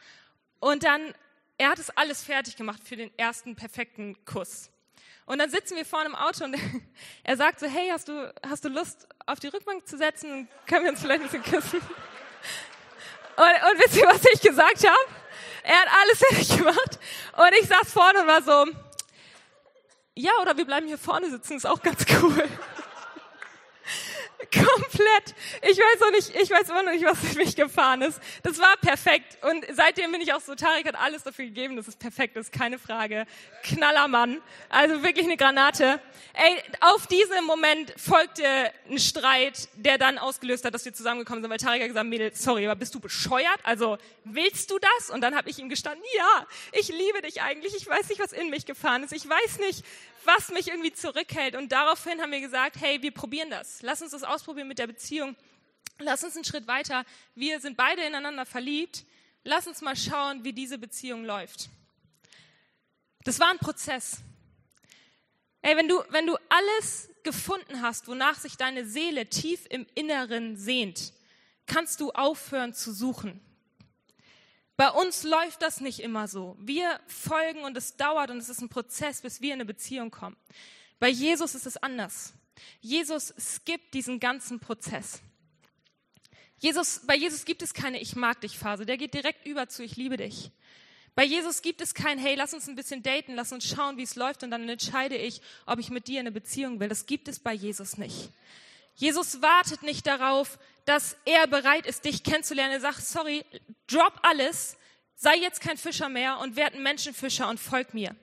Und 0.61 0.85
dann, 0.85 1.13
er 1.59 1.71
hat 1.71 1.81
es 1.81 1.91
alles 1.91 2.23
fertig 2.23 2.55
gemacht 2.55 2.83
für 2.85 2.95
den 2.95 3.11
ersten 3.19 3.57
perfekten 3.57 4.25
Kuss. 4.25 4.71
Und 5.27 5.39
dann 5.39 5.51
sitzen 5.51 5.77
wir 5.77 5.85
vorne 5.85 6.11
im 6.11 6.15
Auto 6.15 6.45
und 6.45 6.57
er 7.25 7.37
sagt 7.37 7.59
so, 7.59 7.67
hey, 7.67 7.89
hast 7.91 8.07
du, 8.07 8.33
hast 8.49 8.65
du 8.65 8.69
Lust, 8.69 9.09
auf 9.27 9.41
die 9.41 9.49
Rückbank 9.49 9.89
zu 9.89 9.99
setzen? 9.99 10.49
Können 10.69 10.85
wir 10.85 10.93
uns 10.93 11.01
vielleicht 11.01 11.23
ein 11.23 11.29
bisschen 11.29 11.43
küssen? 11.43 11.81
Und, 13.37 13.47
und 13.47 13.79
wisst 13.83 13.97
ihr, 13.97 14.07
was 14.07 14.23
ich 14.35 14.41
gesagt 14.43 14.87
habe? 14.87 15.20
Er 15.63 15.81
hat 15.81 15.89
alles 16.03 16.19
fertig 16.29 16.57
gemacht. 16.57 16.99
Und 17.37 17.53
ich 17.61 17.69
saß 17.69 17.93
vorne 17.93 18.21
und 18.21 18.27
war 18.27 18.43
so, 18.43 18.67
ja, 20.15 20.33
oder 20.43 20.57
wir 20.57 20.65
bleiben 20.65 20.87
hier 20.87 20.99
vorne 20.99 21.31
sitzen, 21.31 21.57
ist 21.57 21.67
auch 21.67 21.83
ganz 21.83 22.05
cool. 22.23 22.49
Komplett. 24.53 25.35
Ich 25.63 25.79
weiß 25.79 26.03
auch 26.03 26.11
nicht, 26.11 26.35
ich 26.35 26.51
weiß 26.51 26.69
immer 26.71 26.83
noch 26.83 26.93
nicht, 26.93 27.05
was 27.05 27.19
für 27.33 27.37
mich 27.37 27.57
gefahren 27.57 28.03
ist. 28.03 28.21
Das 28.43 28.59
war 28.59 28.77
perfekt. 28.79 29.39
Und 29.43 29.67
seitdem 29.73 30.13
bin 30.13 30.21
ich 30.21 30.33
auch 30.33 30.41
so, 30.41 30.55
Tarek 30.55 30.87
hat 30.87 30.95
alles 30.95 31.23
dafür 31.23 31.45
gegeben, 31.45 31.77
dass 31.77 31.89
es 31.89 31.97
perfekt 31.97 32.37
ist, 32.37 32.53
keine 32.53 32.79
Frage. 32.79 33.27
Knallermann. 33.63 34.41
Also 34.69 35.03
wirklich 35.03 35.27
eine 35.27 35.37
Granate. 35.37 36.01
Ey, 36.33 36.63
auf 36.81 37.07
diesem 37.07 37.45
Moment 37.45 37.93
folgte 37.97 38.73
ein 38.89 38.99
Streit, 38.99 39.69
der 39.75 39.99
dann 39.99 40.19
ausgelöst 40.19 40.65
hat, 40.65 40.75
dass 40.75 40.85
wir 40.85 40.95
zusammengekommen 40.95 41.43
sind, 41.43 41.51
weil 41.51 41.59
Tarek 41.59 41.83
hat 41.83 41.89
gesagt, 41.89 42.07
Mädel, 42.07 42.35
sorry, 42.35 42.67
aber 42.67 42.77
bist 42.77 42.95
du 42.95 43.01
bescheuert? 43.01 43.59
Also, 43.65 43.99
willst 44.25 44.71
du 44.71 44.79
das? 44.79 45.11
Und 45.11 45.21
dann 45.21 45.37
habe 45.37 45.51
ich 45.51 45.59
ihm 45.59 45.69
gestanden, 45.69 46.05
ja, 46.17 46.47
ich 46.73 46.89
liebe 46.89 47.21
dich 47.23 47.43
eigentlich. 47.43 47.75
Ich 47.77 47.87
weiß 47.87 48.09
nicht, 48.09 48.21
was 48.21 48.33
in 48.33 48.49
mich 48.49 48.65
gefahren 48.65 49.03
ist. 49.03 49.13
Ich 49.13 49.29
weiß 49.29 49.59
nicht, 49.59 49.85
was 50.25 50.51
mich 50.51 50.69
irgendwie 50.69 50.93
zurückhält. 50.93 51.57
Und 51.57 51.73
daraufhin 51.73 52.21
haben 52.21 52.33
wir 52.33 52.41
gesagt, 52.41 52.77
hey, 52.81 53.03
wir 53.03 53.13
probieren 53.13 53.51
das. 53.51 53.83
Lass 53.83 54.03
uns 54.03 54.13
das 54.13 54.23
ausprobieren 54.23 54.69
mit 54.69 54.79
der 54.79 54.87
Beziehung. 54.87 55.37
Lass 55.99 56.25
uns 56.25 56.35
einen 56.35 56.45
Schritt 56.45 56.67
weiter. 56.67 57.05
Wir 57.35 57.61
sind 57.61 57.77
beide 57.77 58.03
ineinander 58.03 58.47
verliebt. 58.47 59.05
Lass 59.45 59.67
uns 59.67 59.81
mal 59.81 59.97
schauen, 59.97 60.45
wie 60.45 60.53
diese 60.53 60.79
Beziehung 60.79 61.25
läuft. 61.25 61.69
Das 63.25 63.39
war 63.39 63.51
ein 63.51 63.59
Prozess. 63.59 64.19
Ey, 65.63 65.77
wenn 65.77 65.89
du, 65.89 66.03
wenn 66.09 66.27
du 66.27 66.37
alles 66.49 67.11
gefunden 67.23 67.83
hast, 67.83 68.09
wonach 68.09 68.39
sich 68.39 68.57
deine 68.57 68.87
Seele 68.87 69.29
tief 69.29 69.67
im 69.69 69.87
Inneren 69.95 70.57
sehnt, 70.57 71.13
kannst 71.67 72.01
du 72.01 72.11
aufhören 72.13 72.73
zu 72.73 72.93
suchen. 72.93 73.41
Bei 74.81 74.89
uns 74.93 75.25
läuft 75.25 75.61
das 75.61 75.83
nicht 75.83 76.01
immer 76.01 76.27
so. 76.27 76.57
Wir 76.59 77.01
folgen 77.07 77.65
und 77.65 77.77
es 77.77 77.99
dauert 77.99 78.31
und 78.31 78.39
es 78.39 78.49
ist 78.49 78.63
ein 78.63 78.71
Prozess, 78.71 79.21
bis 79.21 79.43
wir 79.43 79.49
in 79.49 79.57
eine 79.61 79.67
Beziehung 79.67 80.11
kommen. 80.11 80.39
Bei 80.99 81.11
Jesus 81.11 81.55
ist 81.55 81.67
es 81.67 81.77
anders. 81.77 82.33
Jesus 82.81 83.35
skippt 83.39 83.93
diesen 83.93 84.21
ganzen 84.21 84.59
Prozess. 84.59 85.21
Jesus, 86.57 87.03
bei 87.07 87.15
Jesus 87.15 87.45
gibt 87.45 87.61
es 87.61 87.75
keine 87.75 88.01
Ich 88.01 88.17
mag 88.17 88.41
dich 88.41 88.57
Phase. 88.57 88.87
Der 88.87 88.97
geht 88.97 89.13
direkt 89.13 89.47
über 89.47 89.69
zu 89.69 89.85
Ich 89.85 89.99
liebe 89.99 90.17
dich. 90.17 90.51
Bei 91.15 91.25
Jesus 91.25 91.61
gibt 91.61 91.83
es 91.83 91.93
kein 91.93 92.19
Hey, 92.19 92.35
lass 92.35 92.55
uns 92.55 92.67
ein 92.67 92.75
bisschen 92.75 93.03
daten, 93.03 93.35
lass 93.35 93.53
uns 93.53 93.69
schauen, 93.69 93.99
wie 93.99 94.05
es 94.05 94.17
läuft 94.17 94.45
und 94.45 94.51
dann 94.51 94.67
entscheide 94.67 95.17
ich, 95.19 95.43
ob 95.67 95.79
ich 95.79 95.91
mit 95.91 96.09
dir 96.09 96.21
eine 96.21 96.33
Beziehung 96.33 96.81
will. 96.81 96.89
Das 96.89 97.05
gibt 97.05 97.29
es 97.29 97.39
bei 97.39 97.53
Jesus 97.53 97.99
nicht. 97.99 98.31
Jesus 98.95 99.43
wartet 99.43 99.83
nicht 99.83 100.07
darauf, 100.07 100.59
dass 100.85 101.17
er 101.25 101.47
bereit 101.47 101.87
ist, 101.87 102.05
dich 102.05 102.23
kennenzulernen. 102.23 102.73
Er 102.73 102.81
sagt, 102.81 103.05
sorry, 103.05 103.45
drop 103.87 104.19
alles, 104.23 104.77
sei 105.15 105.37
jetzt 105.37 105.61
kein 105.61 105.77
Fischer 105.77 106.09
mehr 106.09 106.39
und 106.39 106.57
werd 106.57 106.75
ein 106.75 106.83
Menschenfischer 106.83 107.49
und 107.49 107.61
folg 107.61 107.95
mir. 107.95 108.15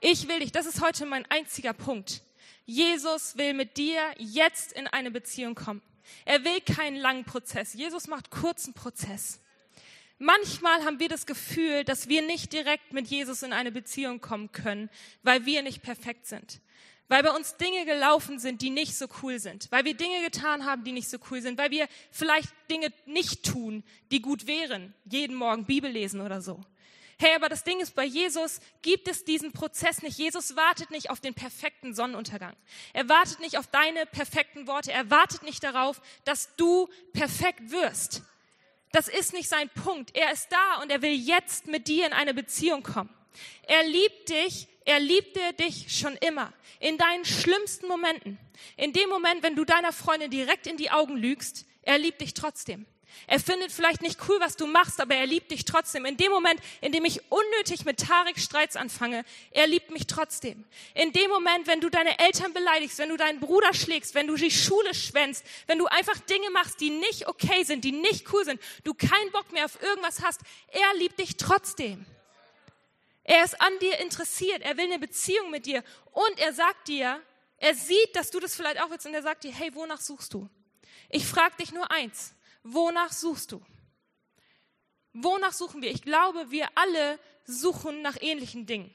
Ich 0.00 0.28
will 0.28 0.40
dich, 0.40 0.52
das 0.52 0.66
ist 0.66 0.80
heute 0.80 1.06
mein 1.06 1.26
einziger 1.30 1.72
Punkt. 1.72 2.22
Jesus 2.66 3.36
will 3.36 3.54
mit 3.54 3.76
dir 3.76 4.00
jetzt 4.18 4.72
in 4.72 4.86
eine 4.86 5.10
Beziehung 5.10 5.54
kommen. 5.54 5.82
Er 6.24 6.44
will 6.44 6.60
keinen 6.60 6.96
langen 6.96 7.24
Prozess. 7.24 7.74
Jesus 7.74 8.06
macht 8.06 8.30
kurzen 8.30 8.74
Prozess. 8.74 9.40
Manchmal 10.18 10.84
haben 10.84 11.00
wir 11.00 11.08
das 11.08 11.26
Gefühl, 11.26 11.84
dass 11.84 12.08
wir 12.08 12.22
nicht 12.22 12.52
direkt 12.52 12.92
mit 12.92 13.08
Jesus 13.08 13.42
in 13.42 13.52
eine 13.52 13.72
Beziehung 13.72 14.20
kommen 14.20 14.52
können, 14.52 14.88
weil 15.22 15.44
wir 15.44 15.62
nicht 15.62 15.82
perfekt 15.82 16.26
sind 16.26 16.60
weil 17.08 17.22
bei 17.22 17.30
uns 17.30 17.56
Dinge 17.56 17.84
gelaufen 17.84 18.38
sind, 18.38 18.62
die 18.62 18.70
nicht 18.70 18.96
so 18.96 19.06
cool 19.22 19.38
sind, 19.38 19.70
weil 19.70 19.84
wir 19.84 19.94
Dinge 19.94 20.22
getan 20.22 20.64
haben, 20.64 20.84
die 20.84 20.92
nicht 20.92 21.08
so 21.08 21.18
cool 21.30 21.42
sind, 21.42 21.58
weil 21.58 21.70
wir 21.70 21.86
vielleicht 22.10 22.48
Dinge 22.70 22.92
nicht 23.06 23.44
tun, 23.44 23.84
die 24.10 24.22
gut 24.22 24.46
wären, 24.46 24.94
jeden 25.04 25.36
Morgen 25.36 25.66
Bibel 25.66 25.90
lesen 25.90 26.20
oder 26.20 26.40
so. 26.40 26.60
Hey, 27.18 27.34
aber 27.36 27.48
das 27.48 27.62
Ding 27.62 27.80
ist, 27.80 27.94
bei 27.94 28.04
Jesus 28.04 28.60
gibt 28.82 29.06
es 29.06 29.24
diesen 29.24 29.52
Prozess 29.52 30.02
nicht. 30.02 30.18
Jesus 30.18 30.56
wartet 30.56 30.90
nicht 30.90 31.10
auf 31.10 31.20
den 31.20 31.34
perfekten 31.34 31.94
Sonnenuntergang. 31.94 32.56
Er 32.92 33.08
wartet 33.08 33.38
nicht 33.40 33.56
auf 33.56 33.68
deine 33.68 34.04
perfekten 34.06 34.66
Worte. 34.66 34.90
Er 34.90 35.10
wartet 35.10 35.44
nicht 35.44 35.62
darauf, 35.62 36.00
dass 36.24 36.56
du 36.56 36.88
perfekt 37.12 37.70
wirst. 37.70 38.22
Das 38.90 39.08
ist 39.08 39.32
nicht 39.32 39.48
sein 39.48 39.70
Punkt. 39.70 40.16
Er 40.16 40.32
ist 40.32 40.48
da 40.50 40.82
und 40.82 40.90
er 40.90 41.02
will 41.02 41.14
jetzt 41.14 41.66
mit 41.66 41.86
dir 41.86 42.06
in 42.06 42.12
eine 42.12 42.34
Beziehung 42.34 42.82
kommen. 42.82 43.10
Er 43.66 43.84
liebt 43.84 44.28
dich 44.28 44.68
er 44.84 45.00
liebte 45.00 45.40
dich 45.54 45.98
schon 45.98 46.14
immer. 46.16 46.52
In 46.80 46.98
deinen 46.98 47.24
schlimmsten 47.24 47.88
Momenten. 47.88 48.38
In 48.76 48.92
dem 48.92 49.08
Moment, 49.08 49.42
wenn 49.42 49.56
du 49.56 49.64
deiner 49.64 49.92
Freundin 49.92 50.30
direkt 50.30 50.66
in 50.66 50.76
die 50.76 50.90
Augen 50.90 51.16
lügst, 51.16 51.64
er 51.82 51.98
liebt 51.98 52.20
dich 52.20 52.34
trotzdem. 52.34 52.86
Er 53.28 53.38
findet 53.38 53.70
vielleicht 53.70 54.02
nicht 54.02 54.18
cool, 54.28 54.38
was 54.40 54.56
du 54.56 54.66
machst, 54.66 55.00
aber 55.00 55.14
er 55.14 55.24
liebt 55.24 55.52
dich 55.52 55.64
trotzdem. 55.64 56.04
In 56.04 56.16
dem 56.16 56.32
Moment, 56.32 56.60
in 56.80 56.90
dem 56.90 57.04
ich 57.04 57.20
unnötig 57.30 57.84
mit 57.84 58.00
Tarek 58.00 58.38
Streits 58.38 58.74
anfange, 58.76 59.24
er 59.52 59.68
liebt 59.68 59.92
mich 59.92 60.08
trotzdem. 60.08 60.64
In 60.94 61.12
dem 61.12 61.30
Moment, 61.30 61.66
wenn 61.68 61.80
du 61.80 61.88
deine 61.88 62.18
Eltern 62.18 62.52
beleidigst, 62.52 62.98
wenn 62.98 63.10
du 63.10 63.16
deinen 63.16 63.38
Bruder 63.38 63.72
schlägst, 63.72 64.16
wenn 64.16 64.26
du 64.26 64.34
die 64.34 64.50
Schule 64.50 64.92
schwänzt, 64.94 65.44
wenn 65.68 65.78
du 65.78 65.86
einfach 65.86 66.18
Dinge 66.18 66.50
machst, 66.50 66.80
die 66.80 66.90
nicht 66.90 67.28
okay 67.28 67.62
sind, 67.62 67.84
die 67.84 67.92
nicht 67.92 68.30
cool 68.32 68.44
sind, 68.44 68.60
du 68.82 68.92
keinen 68.94 69.30
Bock 69.30 69.52
mehr 69.52 69.64
auf 69.64 69.80
irgendwas 69.80 70.22
hast, 70.22 70.40
er 70.72 70.98
liebt 70.98 71.18
dich 71.20 71.36
trotzdem. 71.36 72.04
Er 73.24 73.42
ist 73.42 73.60
an 73.60 73.78
dir 73.80 73.98
interessiert, 73.98 74.62
er 74.62 74.76
will 74.76 74.84
eine 74.84 74.98
Beziehung 74.98 75.50
mit 75.50 75.66
dir 75.66 75.82
und 76.12 76.38
er 76.38 76.52
sagt 76.52 76.88
dir, 76.88 77.20
er 77.56 77.74
sieht, 77.74 78.14
dass 78.14 78.30
du 78.30 78.38
das 78.38 78.54
vielleicht 78.54 78.80
auch 78.80 78.90
willst 78.90 79.06
und 79.06 79.14
er 79.14 79.22
sagt 79.22 79.44
dir, 79.44 79.52
hey, 79.52 79.74
wonach 79.74 80.00
suchst 80.00 80.34
du? 80.34 80.48
Ich 81.08 81.26
frage 81.26 81.56
dich 81.56 81.72
nur 81.72 81.90
eins, 81.90 82.34
wonach 82.62 83.12
suchst 83.12 83.52
du? 83.52 83.64
Wonach 85.14 85.52
suchen 85.52 85.80
wir? 85.80 85.90
Ich 85.90 86.02
glaube, 86.02 86.50
wir 86.50 86.68
alle 86.74 87.18
suchen 87.44 88.02
nach 88.02 88.16
ähnlichen 88.20 88.66
Dingen. 88.66 88.92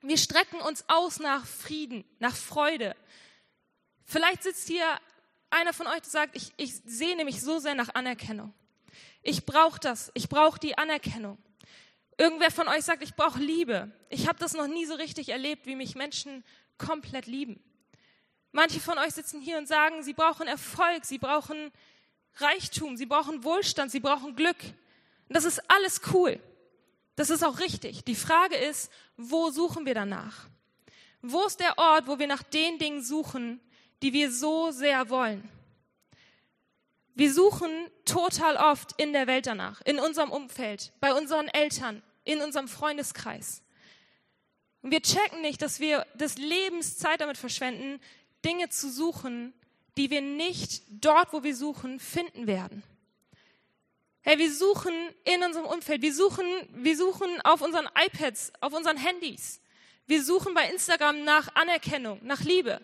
Wir 0.00 0.16
strecken 0.16 0.60
uns 0.60 0.84
aus 0.88 1.18
nach 1.18 1.46
Frieden, 1.46 2.04
nach 2.20 2.36
Freude. 2.36 2.96
Vielleicht 4.04 4.42
sitzt 4.42 4.68
hier 4.68 4.86
einer 5.50 5.72
von 5.72 5.86
euch, 5.86 6.00
der 6.00 6.10
sagt, 6.10 6.36
ich, 6.36 6.52
ich 6.56 6.74
sehne 6.84 7.24
mich 7.24 7.40
so 7.40 7.58
sehr 7.58 7.74
nach 7.74 7.94
Anerkennung. 7.94 8.54
Ich 9.22 9.44
brauche 9.44 9.80
das. 9.80 10.10
Ich 10.14 10.28
brauche 10.28 10.60
die 10.60 10.76
Anerkennung. 10.76 11.38
Irgendwer 12.16 12.50
von 12.50 12.68
euch 12.68 12.84
sagt, 12.84 13.02
ich 13.02 13.14
brauche 13.14 13.40
Liebe. 13.40 13.90
Ich 14.08 14.28
habe 14.28 14.38
das 14.38 14.54
noch 14.54 14.66
nie 14.66 14.86
so 14.86 14.94
richtig 14.94 15.30
erlebt, 15.30 15.66
wie 15.66 15.74
mich 15.74 15.94
Menschen 15.94 16.44
komplett 16.78 17.26
lieben. 17.26 17.62
Manche 18.52 18.80
von 18.80 18.98
euch 18.98 19.14
sitzen 19.14 19.40
hier 19.40 19.58
und 19.58 19.66
sagen, 19.66 20.02
sie 20.02 20.12
brauchen 20.12 20.46
Erfolg, 20.46 21.04
sie 21.04 21.18
brauchen 21.18 21.72
Reichtum, 22.36 22.96
sie 22.96 23.06
brauchen 23.06 23.42
Wohlstand, 23.42 23.90
sie 23.90 24.00
brauchen 24.00 24.36
Glück. 24.36 24.62
Und 25.28 25.36
das 25.36 25.44
ist 25.44 25.60
alles 25.68 26.00
cool. 26.12 26.38
Das 27.16 27.30
ist 27.30 27.44
auch 27.44 27.58
richtig. 27.58 28.04
Die 28.04 28.14
Frage 28.14 28.56
ist, 28.56 28.90
wo 29.16 29.50
suchen 29.50 29.86
wir 29.86 29.94
danach? 29.94 30.46
Wo 31.22 31.44
ist 31.44 31.60
der 31.60 31.78
Ort, 31.78 32.06
wo 32.06 32.18
wir 32.18 32.26
nach 32.26 32.42
den 32.42 32.78
Dingen 32.78 33.02
suchen, 33.02 33.60
die 34.02 34.12
wir 34.12 34.30
so 34.30 34.70
sehr 34.70 35.08
wollen? 35.08 35.48
Wir 37.14 37.32
suchen 37.32 37.70
total 38.04 38.56
oft 38.56 39.00
in 39.00 39.12
der 39.12 39.26
Welt 39.26 39.46
danach, 39.46 39.80
in 39.82 40.00
unserem 40.00 40.30
Umfeld, 40.30 40.92
bei 41.00 41.14
unseren 41.14 41.48
Eltern, 41.48 42.02
in 42.24 42.40
unserem 42.40 42.66
Freundeskreis. 42.66 43.62
Und 44.82 44.90
wir 44.90 45.00
checken 45.00 45.40
nicht, 45.40 45.62
dass 45.62 45.80
wir 45.80 46.06
des 46.14 46.36
Lebens 46.36 46.98
Zeit 46.98 47.20
damit 47.20 47.38
verschwenden, 47.38 48.00
Dinge 48.44 48.68
zu 48.68 48.90
suchen, 48.90 49.54
die 49.96 50.10
wir 50.10 50.20
nicht 50.20 50.82
dort, 50.90 51.32
wo 51.32 51.42
wir 51.44 51.54
suchen, 51.54 52.00
finden 52.00 52.46
werden. 52.46 52.82
Hey, 54.22 54.38
wir 54.38 54.52
suchen 54.52 54.94
in 55.24 55.42
unserem 55.42 55.66
Umfeld, 55.66 56.02
wir 56.02 56.14
suchen, 56.14 56.46
wir 56.72 56.96
suchen 56.96 57.40
auf 57.42 57.60
unseren 57.60 57.88
iPads, 57.94 58.52
auf 58.60 58.72
unseren 58.72 58.96
Handys. 58.96 59.60
Wir 60.06 60.22
suchen 60.22 60.52
bei 60.52 60.68
Instagram 60.68 61.24
nach 61.24 61.54
Anerkennung, 61.54 62.18
nach 62.22 62.40
Liebe. 62.40 62.80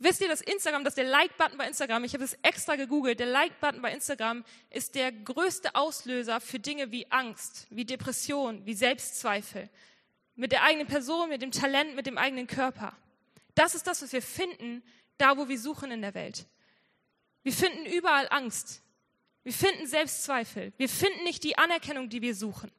Wisst 0.00 0.20
ihr, 0.20 0.28
dass 0.28 0.40
Instagram, 0.40 0.84
dass 0.84 0.94
der 0.94 1.04
Like-Button 1.04 1.58
bei 1.58 1.66
Instagram, 1.66 2.04
ich 2.04 2.14
habe 2.14 2.22
es 2.22 2.34
extra 2.42 2.76
gegoogelt, 2.76 3.18
der 3.18 3.26
Like-Button 3.26 3.82
bei 3.82 3.92
Instagram 3.92 4.44
ist 4.70 4.94
der 4.94 5.10
größte 5.10 5.74
Auslöser 5.74 6.40
für 6.40 6.60
Dinge 6.60 6.92
wie 6.92 7.10
Angst, 7.10 7.66
wie 7.70 7.84
Depression, 7.84 8.64
wie 8.64 8.74
Selbstzweifel. 8.74 9.68
Mit 10.36 10.52
der 10.52 10.62
eigenen 10.62 10.86
Person, 10.86 11.30
mit 11.30 11.42
dem 11.42 11.50
Talent, 11.50 11.96
mit 11.96 12.06
dem 12.06 12.16
eigenen 12.16 12.46
Körper. 12.46 12.96
Das 13.56 13.74
ist 13.74 13.88
das, 13.88 14.00
was 14.02 14.12
wir 14.12 14.22
finden, 14.22 14.84
da 15.16 15.36
wo 15.36 15.48
wir 15.48 15.58
suchen 15.58 15.90
in 15.90 16.00
der 16.00 16.14
Welt. 16.14 16.46
Wir 17.42 17.52
finden 17.52 17.84
überall 17.86 18.28
Angst. 18.30 18.82
Wir 19.42 19.52
finden 19.52 19.88
Selbstzweifel. 19.88 20.72
Wir 20.76 20.88
finden 20.88 21.24
nicht 21.24 21.42
die 21.42 21.58
Anerkennung, 21.58 22.08
die 22.08 22.22
wir 22.22 22.36
suchen, 22.36 22.70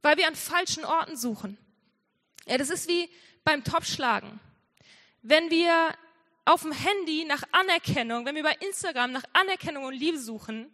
weil 0.00 0.16
wir 0.16 0.26
an 0.26 0.34
falschen 0.34 0.84
Orten 0.84 1.16
suchen. 1.16 1.56
Ja, 2.46 2.58
das 2.58 2.70
ist 2.70 2.88
wie 2.88 3.08
beim 3.44 3.62
Topschlagen. 3.62 4.40
Wenn 5.22 5.50
wir 5.50 5.94
auf 6.44 6.62
dem 6.62 6.72
Handy 6.72 7.24
nach 7.24 7.42
Anerkennung, 7.52 8.26
wenn 8.26 8.34
wir 8.34 8.42
bei 8.42 8.56
Instagram 8.60 9.12
nach 9.12 9.24
Anerkennung 9.32 9.84
und 9.84 9.94
Liebe 9.94 10.18
suchen, 10.18 10.70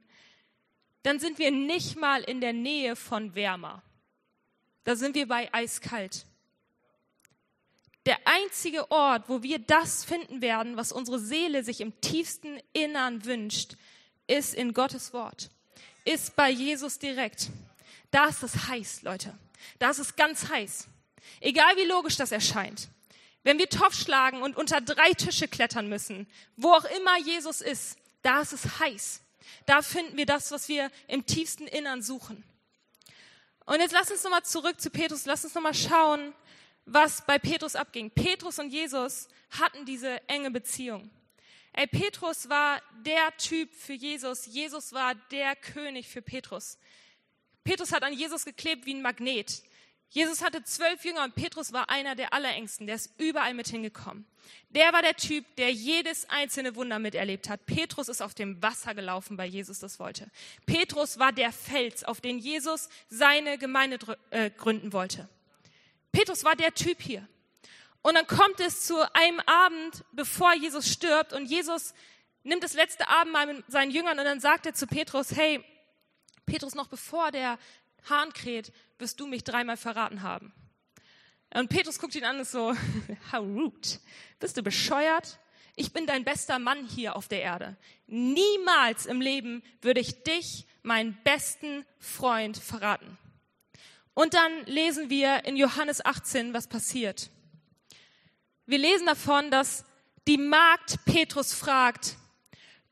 dann 1.02 1.20
sind 1.20 1.38
wir 1.38 1.50
nicht 1.50 1.96
mal 1.96 2.22
in 2.22 2.40
der 2.40 2.52
Nähe 2.52 2.96
von 2.96 3.34
wärmer. 3.34 3.82
Da 4.84 4.96
sind 4.96 5.14
wir 5.14 5.28
bei 5.28 5.52
eiskalt. 5.52 6.24
Der 8.06 8.18
einzige 8.24 8.90
Ort, 8.90 9.28
wo 9.28 9.42
wir 9.42 9.58
das 9.58 10.04
finden 10.04 10.40
werden, 10.40 10.76
was 10.76 10.92
unsere 10.92 11.18
Seele 11.18 11.62
sich 11.62 11.82
im 11.82 12.00
tiefsten 12.00 12.58
Innern 12.72 13.24
wünscht, 13.26 13.76
ist 14.26 14.54
in 14.54 14.72
Gottes 14.72 15.12
Wort, 15.12 15.50
ist 16.04 16.34
bei 16.34 16.50
Jesus 16.50 16.98
direkt. 16.98 17.50
Da 18.10 18.26
ist 18.26 18.42
es 18.42 18.68
heiß, 18.68 19.02
Leute. 19.02 19.36
Da 19.78 19.90
ist 19.90 19.98
es 19.98 20.16
ganz 20.16 20.48
heiß. 20.48 20.88
Egal 21.40 21.76
wie 21.76 21.86
logisch 21.86 22.16
das 22.16 22.32
erscheint. 22.32 22.88
Wenn 23.48 23.58
wir 23.58 23.70
Topf 23.70 23.98
schlagen 23.98 24.42
und 24.42 24.58
unter 24.58 24.82
drei 24.82 25.14
Tische 25.14 25.48
klettern 25.48 25.88
müssen, 25.88 26.26
wo 26.56 26.70
auch 26.70 26.84
immer 26.84 27.18
Jesus 27.18 27.62
ist, 27.62 27.96
da 28.20 28.42
ist 28.42 28.52
es 28.52 28.78
heiß. 28.78 29.22
Da 29.64 29.80
finden 29.80 30.18
wir 30.18 30.26
das, 30.26 30.50
was 30.50 30.68
wir 30.68 30.90
im 31.06 31.24
tiefsten 31.24 31.66
Innern 31.66 32.02
suchen. 32.02 32.44
Und 33.64 33.80
jetzt 33.80 33.92
lass 33.92 34.10
uns 34.10 34.22
nochmal 34.22 34.42
zurück 34.42 34.78
zu 34.78 34.90
Petrus. 34.90 35.24
Lass 35.24 35.44
uns 35.44 35.54
nochmal 35.54 35.72
schauen, 35.72 36.34
was 36.84 37.24
bei 37.24 37.38
Petrus 37.38 37.74
abging. 37.74 38.10
Petrus 38.10 38.58
und 38.58 38.68
Jesus 38.68 39.28
hatten 39.58 39.86
diese 39.86 40.20
enge 40.28 40.50
Beziehung. 40.50 41.08
Ey, 41.72 41.86
Petrus 41.86 42.50
war 42.50 42.82
der 43.02 43.34
Typ 43.38 43.72
für 43.74 43.94
Jesus. 43.94 44.44
Jesus 44.44 44.92
war 44.92 45.14
der 45.30 45.56
König 45.56 46.06
für 46.06 46.20
Petrus. 46.20 46.76
Petrus 47.64 47.92
hat 47.92 48.02
an 48.02 48.12
Jesus 48.12 48.44
geklebt 48.44 48.84
wie 48.84 48.92
ein 48.92 49.00
Magnet. 49.00 49.62
Jesus 50.10 50.42
hatte 50.42 50.62
zwölf 50.64 51.04
Jünger 51.04 51.24
und 51.24 51.34
Petrus 51.34 51.72
war 51.72 51.90
einer 51.90 52.14
der 52.14 52.32
Allerengsten. 52.32 52.86
Der 52.86 52.96
ist 52.96 53.12
überall 53.18 53.52
mit 53.52 53.68
hingekommen. 53.68 54.26
Der 54.70 54.92
war 54.92 55.02
der 55.02 55.14
Typ, 55.14 55.44
der 55.56 55.70
jedes 55.70 56.28
einzelne 56.30 56.74
Wunder 56.76 56.98
miterlebt 56.98 57.48
hat. 57.50 57.66
Petrus 57.66 58.08
ist 58.08 58.22
auf 58.22 58.34
dem 58.34 58.62
Wasser 58.62 58.94
gelaufen, 58.94 59.36
weil 59.36 59.50
Jesus 59.50 59.80
das 59.80 59.98
wollte. 59.98 60.30
Petrus 60.64 61.18
war 61.18 61.32
der 61.32 61.52
Fels, 61.52 62.04
auf 62.04 62.22
den 62.22 62.38
Jesus 62.38 62.88
seine 63.10 63.58
Gemeinde 63.58 63.98
äh, 64.30 64.50
gründen 64.50 64.94
wollte. 64.94 65.28
Petrus 66.10 66.42
war 66.42 66.56
der 66.56 66.72
Typ 66.74 67.02
hier. 67.02 67.28
Und 68.00 68.14
dann 68.14 68.26
kommt 68.26 68.60
es 68.60 68.86
zu 68.86 68.96
einem 69.14 69.40
Abend, 69.40 70.04
bevor 70.12 70.54
Jesus 70.54 70.90
stirbt 70.90 71.34
und 71.34 71.44
Jesus 71.44 71.92
nimmt 72.42 72.62
das 72.62 72.72
letzte 72.72 73.08
Abendmahl 73.08 73.46
mit 73.52 73.70
seinen 73.70 73.90
Jüngern 73.90 74.18
und 74.18 74.24
dann 74.24 74.40
sagt 74.40 74.64
er 74.64 74.72
zu 74.72 74.86
Petrus, 74.86 75.32
hey, 75.36 75.62
Petrus, 76.46 76.74
noch 76.74 76.88
bevor 76.88 77.30
der 77.30 77.58
Hahn 78.10 78.32
kräht, 78.32 78.72
wirst 78.98 79.20
du 79.20 79.26
mich 79.26 79.44
dreimal 79.44 79.76
verraten 79.76 80.22
haben. 80.22 80.52
Und 81.54 81.68
Petrus 81.68 81.98
guckt 81.98 82.14
ihn 82.14 82.24
an 82.24 82.36
und 82.36 82.42
ist 82.42 82.52
so, 82.52 82.74
how 83.32 83.40
rude. 83.40 83.88
Bist 84.38 84.56
du 84.56 84.62
bescheuert? 84.62 85.38
Ich 85.76 85.92
bin 85.92 86.06
dein 86.06 86.24
bester 86.24 86.58
Mann 86.58 86.86
hier 86.86 87.16
auf 87.16 87.28
der 87.28 87.40
Erde. 87.40 87.76
Niemals 88.06 89.06
im 89.06 89.20
Leben 89.20 89.62
würde 89.80 90.00
ich 90.00 90.22
dich, 90.24 90.66
meinen 90.82 91.16
besten 91.22 91.84
Freund, 91.98 92.56
verraten. 92.56 93.16
Und 94.14 94.34
dann 94.34 94.64
lesen 94.66 95.10
wir 95.10 95.44
in 95.44 95.56
Johannes 95.56 96.04
18, 96.04 96.52
was 96.52 96.66
passiert. 96.66 97.30
Wir 98.66 98.78
lesen 98.78 99.06
davon, 99.06 99.50
dass 99.50 99.84
die 100.26 100.36
Magd 100.36 101.04
Petrus 101.04 101.54
fragt, 101.54 102.16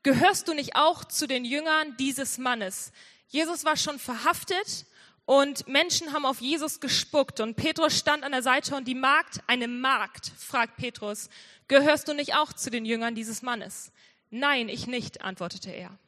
gehörst 0.01 0.47
du 0.47 0.53
nicht 0.53 0.75
auch 0.75 1.03
zu 1.03 1.27
den 1.27 1.43
Jüngern 1.43 1.95
dieses 1.97 2.37
Mannes? 2.37 2.93
Jesus 3.27 3.65
war 3.65 3.75
schon 3.75 3.99
verhaftet 3.99 4.85
und 5.27 5.67
Menschen 5.67 6.13
haben 6.13 6.25
auf 6.25 6.39
Jesus 6.39 6.79
gespuckt 6.79 7.41
und 7.41 7.55
Petrus 7.55 7.97
stand 7.97 8.23
an 8.23 8.31
der 8.31 8.41
Seite 8.41 8.77
und 8.77 8.87
die 8.87 8.95
Magd, 8.95 9.41
eine 9.45 9.67
Magd, 9.67 10.31
fragt 10.37 10.77
Petrus, 10.77 11.29
gehörst 11.67 12.07
du 12.07 12.13
nicht 12.13 12.35
auch 12.35 12.53
zu 12.53 12.69
den 12.69 12.85
Jüngern 12.85 13.13
dieses 13.13 13.41
Mannes? 13.41 13.91
Nein, 14.29 14.69
ich 14.69 14.87
nicht, 14.87 15.21
antwortete 15.23 15.69
er. 15.69 15.99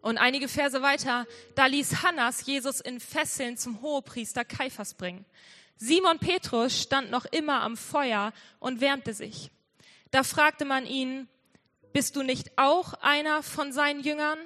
Und 0.00 0.16
einige 0.16 0.48
Verse 0.48 0.80
weiter, 0.80 1.26
da 1.54 1.66
ließ 1.66 2.02
Hannas 2.02 2.46
Jesus 2.46 2.80
in 2.80 2.98
Fesseln 2.98 3.58
zum 3.58 3.82
Hohepriester 3.82 4.46
Kaiphas 4.46 4.94
bringen. 4.94 5.26
Simon 5.76 6.18
Petrus 6.18 6.80
stand 6.80 7.10
noch 7.10 7.26
immer 7.26 7.60
am 7.60 7.76
Feuer 7.76 8.32
und 8.58 8.80
wärmte 8.80 9.12
sich. 9.12 9.50
Da 10.10 10.22
fragte 10.24 10.64
man 10.64 10.86
ihn, 10.86 11.28
bist 11.92 12.16
du 12.16 12.22
nicht 12.22 12.52
auch 12.56 12.94
einer 13.02 13.42
von 13.42 13.70
seinen 13.70 14.02
Jüngern? 14.02 14.38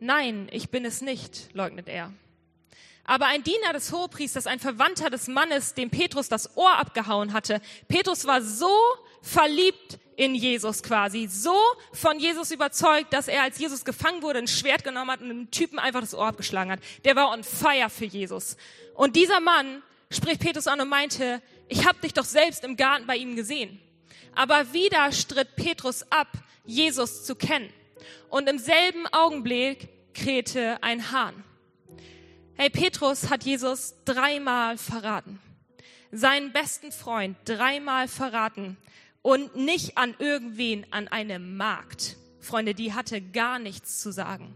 Nein, 0.00 0.48
ich 0.50 0.70
bin 0.70 0.86
es 0.86 1.02
nicht, 1.02 1.50
leugnet 1.52 1.90
er. 1.90 2.10
Aber 3.04 3.26
ein 3.26 3.42
Diener 3.42 3.72
des 3.72 3.92
Hohepriesters, 3.92 4.46
ein 4.46 4.60
Verwandter 4.60 5.10
des 5.10 5.26
Mannes, 5.26 5.74
dem 5.74 5.90
Petrus 5.90 6.28
das 6.28 6.56
Ohr 6.56 6.78
abgehauen 6.78 7.32
hatte, 7.32 7.60
Petrus 7.88 8.26
war 8.26 8.42
so 8.42 8.72
verliebt 9.20 9.98
in 10.16 10.34
Jesus 10.34 10.82
quasi, 10.82 11.26
so 11.26 11.56
von 11.92 12.18
Jesus 12.18 12.50
überzeugt, 12.50 13.12
dass 13.12 13.28
er, 13.28 13.42
als 13.42 13.58
Jesus 13.58 13.84
gefangen 13.84 14.22
wurde, 14.22 14.38
ein 14.38 14.46
Schwert 14.46 14.84
genommen 14.84 15.10
hat 15.10 15.20
und 15.20 15.30
einem 15.30 15.50
Typen 15.50 15.78
einfach 15.78 16.00
das 16.00 16.14
Ohr 16.14 16.26
abgeschlagen 16.26 16.70
hat. 16.70 16.80
Der 17.04 17.16
war 17.16 17.30
on 17.30 17.42
fire 17.42 17.90
für 17.90 18.04
Jesus. 18.04 18.56
Und 18.94 19.16
dieser 19.16 19.40
Mann 19.40 19.82
spricht 20.10 20.40
Petrus 20.40 20.66
an 20.66 20.80
und 20.80 20.88
meinte, 20.88 21.42
ich 21.68 21.86
habe 21.86 21.98
dich 22.00 22.12
doch 22.12 22.24
selbst 22.24 22.64
im 22.64 22.76
Garten 22.76 23.06
bei 23.06 23.16
ihm 23.16 23.34
gesehen. 23.34 23.80
Aber 24.34 24.72
wieder 24.72 25.10
stritt 25.12 25.56
Petrus 25.56 26.04
ab, 26.10 26.28
Jesus 26.64 27.24
zu 27.24 27.34
kennen. 27.34 27.72
Und 28.28 28.48
im 28.48 28.58
selben 28.58 29.06
Augenblick 29.08 29.88
krähte 30.14 30.82
ein 30.82 31.10
Hahn. 31.12 31.44
Hey, 32.62 32.70
Petrus 32.70 33.28
hat 33.28 33.42
Jesus 33.42 33.96
dreimal 34.04 34.78
verraten. 34.78 35.40
Seinen 36.12 36.52
besten 36.52 36.92
Freund 36.92 37.36
dreimal 37.44 38.06
verraten. 38.06 38.76
Und 39.20 39.56
nicht 39.56 39.98
an 39.98 40.14
irgendwen, 40.20 40.86
an 40.92 41.08
eine 41.08 41.40
Magd. 41.40 42.16
Freunde, 42.38 42.74
die 42.74 42.92
hatte 42.92 43.20
gar 43.20 43.58
nichts 43.58 44.00
zu 44.00 44.12
sagen. 44.12 44.54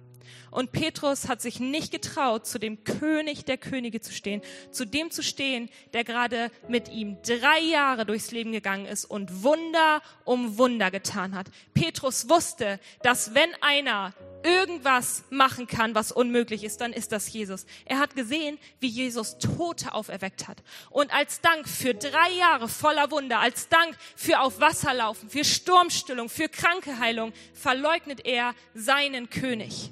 Und 0.53 0.71
Petrus 0.71 1.29
hat 1.29 1.43
sich 1.43 1.59
nicht 1.59 1.91
getraut, 1.91 2.47
zu 2.47 2.61
dem 2.61 2.85
König 2.85 3.45
der 3.45 3.59
Könige 3.59 4.01
zu 4.01 4.13
stehen, 4.13 4.41
zu 4.71 4.85
dem 4.85 5.11
zu 5.11 5.25
stehen, 5.25 5.69
der 5.93 6.05
gerade 6.05 6.53
mit 6.69 6.89
ihm 6.89 7.19
drei 7.23 7.59
Jahre 7.59 8.07
durchs 8.07 8.31
Leben 8.31 8.53
gegangen 8.53 8.87
ist 8.87 9.05
und 9.05 9.43
Wunder 9.43 10.01
um 10.25 10.59
Wunder 10.59 10.93
getan 10.93 11.35
hat. 11.35 11.49
Petrus 11.75 12.29
wusste, 12.29 12.79
dass 13.03 13.35
wenn 13.35 13.51
einer 13.63 14.15
irgendwas 14.47 15.25
machen 15.31 15.67
kann, 15.67 15.97
was 15.97 16.13
unmöglich 16.13 16.63
ist, 16.63 16.81
dann 16.81 16.93
ist 16.93 17.11
das 17.11 17.33
Jesus. 17.33 17.67
Er 17.85 17.99
hat 17.99 18.15
gesehen, 18.15 18.59
wie 18.79 18.87
Jesus 18.87 19.39
Tote 19.39 19.93
auferweckt 19.93 20.47
hat. 20.47 20.63
Und 20.91 21.13
als 21.13 21.41
Dank 21.41 21.69
für 21.69 21.95
drei 21.95 22.31
Jahre 22.39 22.69
voller 22.69 23.11
Wunder, 23.11 23.41
als 23.41 23.69
Dank 23.69 23.97
für 24.15 24.41
auf 24.41 24.61
Wasser 24.61 24.95
laufen, 24.95 25.29
für 25.29 25.45
Sturmstillung, 25.45 26.29
für 26.29 26.49
Krankeheilung, 26.49 27.33
verleugnet 27.53 28.25
er 28.25 28.55
seinen 28.73 29.31
König. 29.31 29.91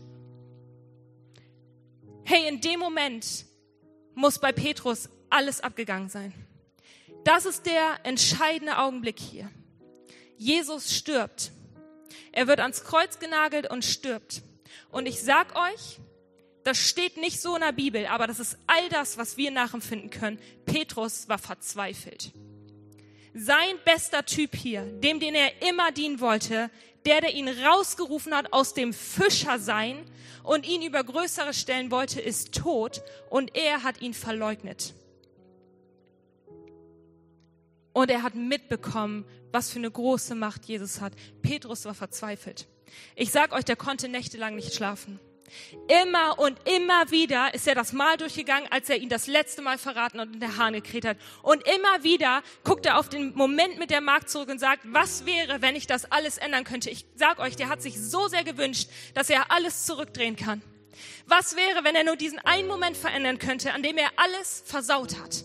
Hey, 2.24 2.48
in 2.48 2.60
dem 2.60 2.78
Moment 2.78 3.44
muss 4.14 4.38
bei 4.38 4.52
Petrus 4.52 5.08
alles 5.30 5.60
abgegangen 5.60 6.08
sein. 6.08 6.32
Das 7.24 7.44
ist 7.44 7.66
der 7.66 7.98
entscheidende 8.04 8.78
Augenblick 8.78 9.18
hier. 9.18 9.50
Jesus 10.36 10.94
stirbt. 10.94 11.50
Er 12.32 12.46
wird 12.46 12.60
ans 12.60 12.84
Kreuz 12.84 13.18
genagelt 13.18 13.70
und 13.70 13.84
stirbt. 13.84 14.42
Und 14.90 15.06
ich 15.06 15.22
sag 15.22 15.56
euch, 15.56 16.00
das 16.64 16.78
steht 16.78 17.16
nicht 17.18 17.40
so 17.40 17.54
in 17.54 17.60
der 17.60 17.72
Bibel, 17.72 18.06
aber 18.06 18.26
das 18.26 18.40
ist 18.40 18.58
all 18.66 18.88
das, 18.88 19.18
was 19.18 19.36
wir 19.36 19.50
nachempfinden 19.50 20.10
können. 20.10 20.38
Petrus 20.64 21.28
war 21.28 21.38
verzweifelt. 21.38 22.32
Sein 23.34 23.78
bester 23.84 24.24
Typ 24.24 24.54
hier, 24.54 24.82
dem, 24.82 25.20
den 25.20 25.34
er 25.34 25.62
immer 25.68 25.92
dienen 25.92 26.20
wollte, 26.20 26.70
der, 27.04 27.20
der 27.20 27.34
ihn 27.34 27.48
rausgerufen 27.48 28.34
hat 28.34 28.52
aus 28.52 28.74
dem 28.74 28.92
Fischersein 28.92 30.04
und 30.42 30.66
ihn 30.66 30.82
über 30.82 31.04
Größere 31.04 31.52
stellen 31.52 31.90
wollte, 31.90 32.20
ist 32.20 32.54
tot 32.54 33.02
und 33.30 33.56
er 33.56 33.82
hat 33.82 34.00
ihn 34.00 34.14
verleugnet. 34.14 34.94
Und 37.94 38.10
er 38.10 38.22
hat 38.22 38.34
mitbekommen, 38.34 39.24
was 39.52 39.70
für 39.70 39.78
eine 39.78 39.90
große 39.90 40.34
Macht 40.34 40.66
Jesus 40.66 41.00
hat. 41.00 41.14
Petrus 41.40 41.86
war 41.86 41.94
verzweifelt. 41.94 42.66
Ich 43.14 43.30
sag 43.30 43.52
euch, 43.52 43.64
der 43.64 43.76
konnte 43.76 44.08
nächtelang 44.08 44.56
nicht 44.56 44.74
schlafen. 44.74 45.20
Immer 45.86 46.38
und 46.38 46.58
immer 46.68 47.10
wieder 47.12 47.54
ist 47.54 47.68
er 47.68 47.76
das 47.76 47.92
Mal 47.92 48.16
durchgegangen, 48.16 48.66
als 48.72 48.90
er 48.90 48.96
ihn 48.96 49.08
das 49.08 49.28
letzte 49.28 49.62
Mal 49.62 49.78
verraten 49.78 50.18
und 50.18 50.34
in 50.34 50.40
der 50.40 50.56
Hahn 50.56 50.72
gekräht 50.72 51.04
hat. 51.04 51.18
Und 51.42 51.62
immer 51.68 52.02
wieder 52.02 52.42
guckt 52.64 52.84
er 52.84 52.98
auf 52.98 53.08
den 53.08 53.32
Moment 53.34 53.78
mit 53.78 53.90
der 53.90 54.00
Magd 54.00 54.28
zurück 54.28 54.48
und 54.48 54.58
sagt, 54.58 54.80
was 54.86 55.24
wäre, 55.24 55.62
wenn 55.62 55.76
ich 55.76 55.86
das 55.86 56.10
alles 56.10 56.38
ändern 56.38 56.64
könnte? 56.64 56.90
Ich 56.90 57.06
sag 57.14 57.38
euch, 57.38 57.54
der 57.54 57.68
hat 57.68 57.80
sich 57.80 58.00
so 58.00 58.26
sehr 58.26 58.42
gewünscht, 58.42 58.88
dass 59.14 59.30
er 59.30 59.52
alles 59.52 59.84
zurückdrehen 59.86 60.34
kann. 60.34 60.62
Was 61.26 61.54
wäre, 61.54 61.84
wenn 61.84 61.94
er 61.94 62.04
nur 62.04 62.16
diesen 62.16 62.38
einen 62.40 62.66
Moment 62.66 62.96
verändern 62.96 63.38
könnte, 63.38 63.72
an 63.72 63.82
dem 63.82 63.98
er 63.98 64.10
alles 64.16 64.64
versaut 64.66 65.20
hat? 65.20 65.44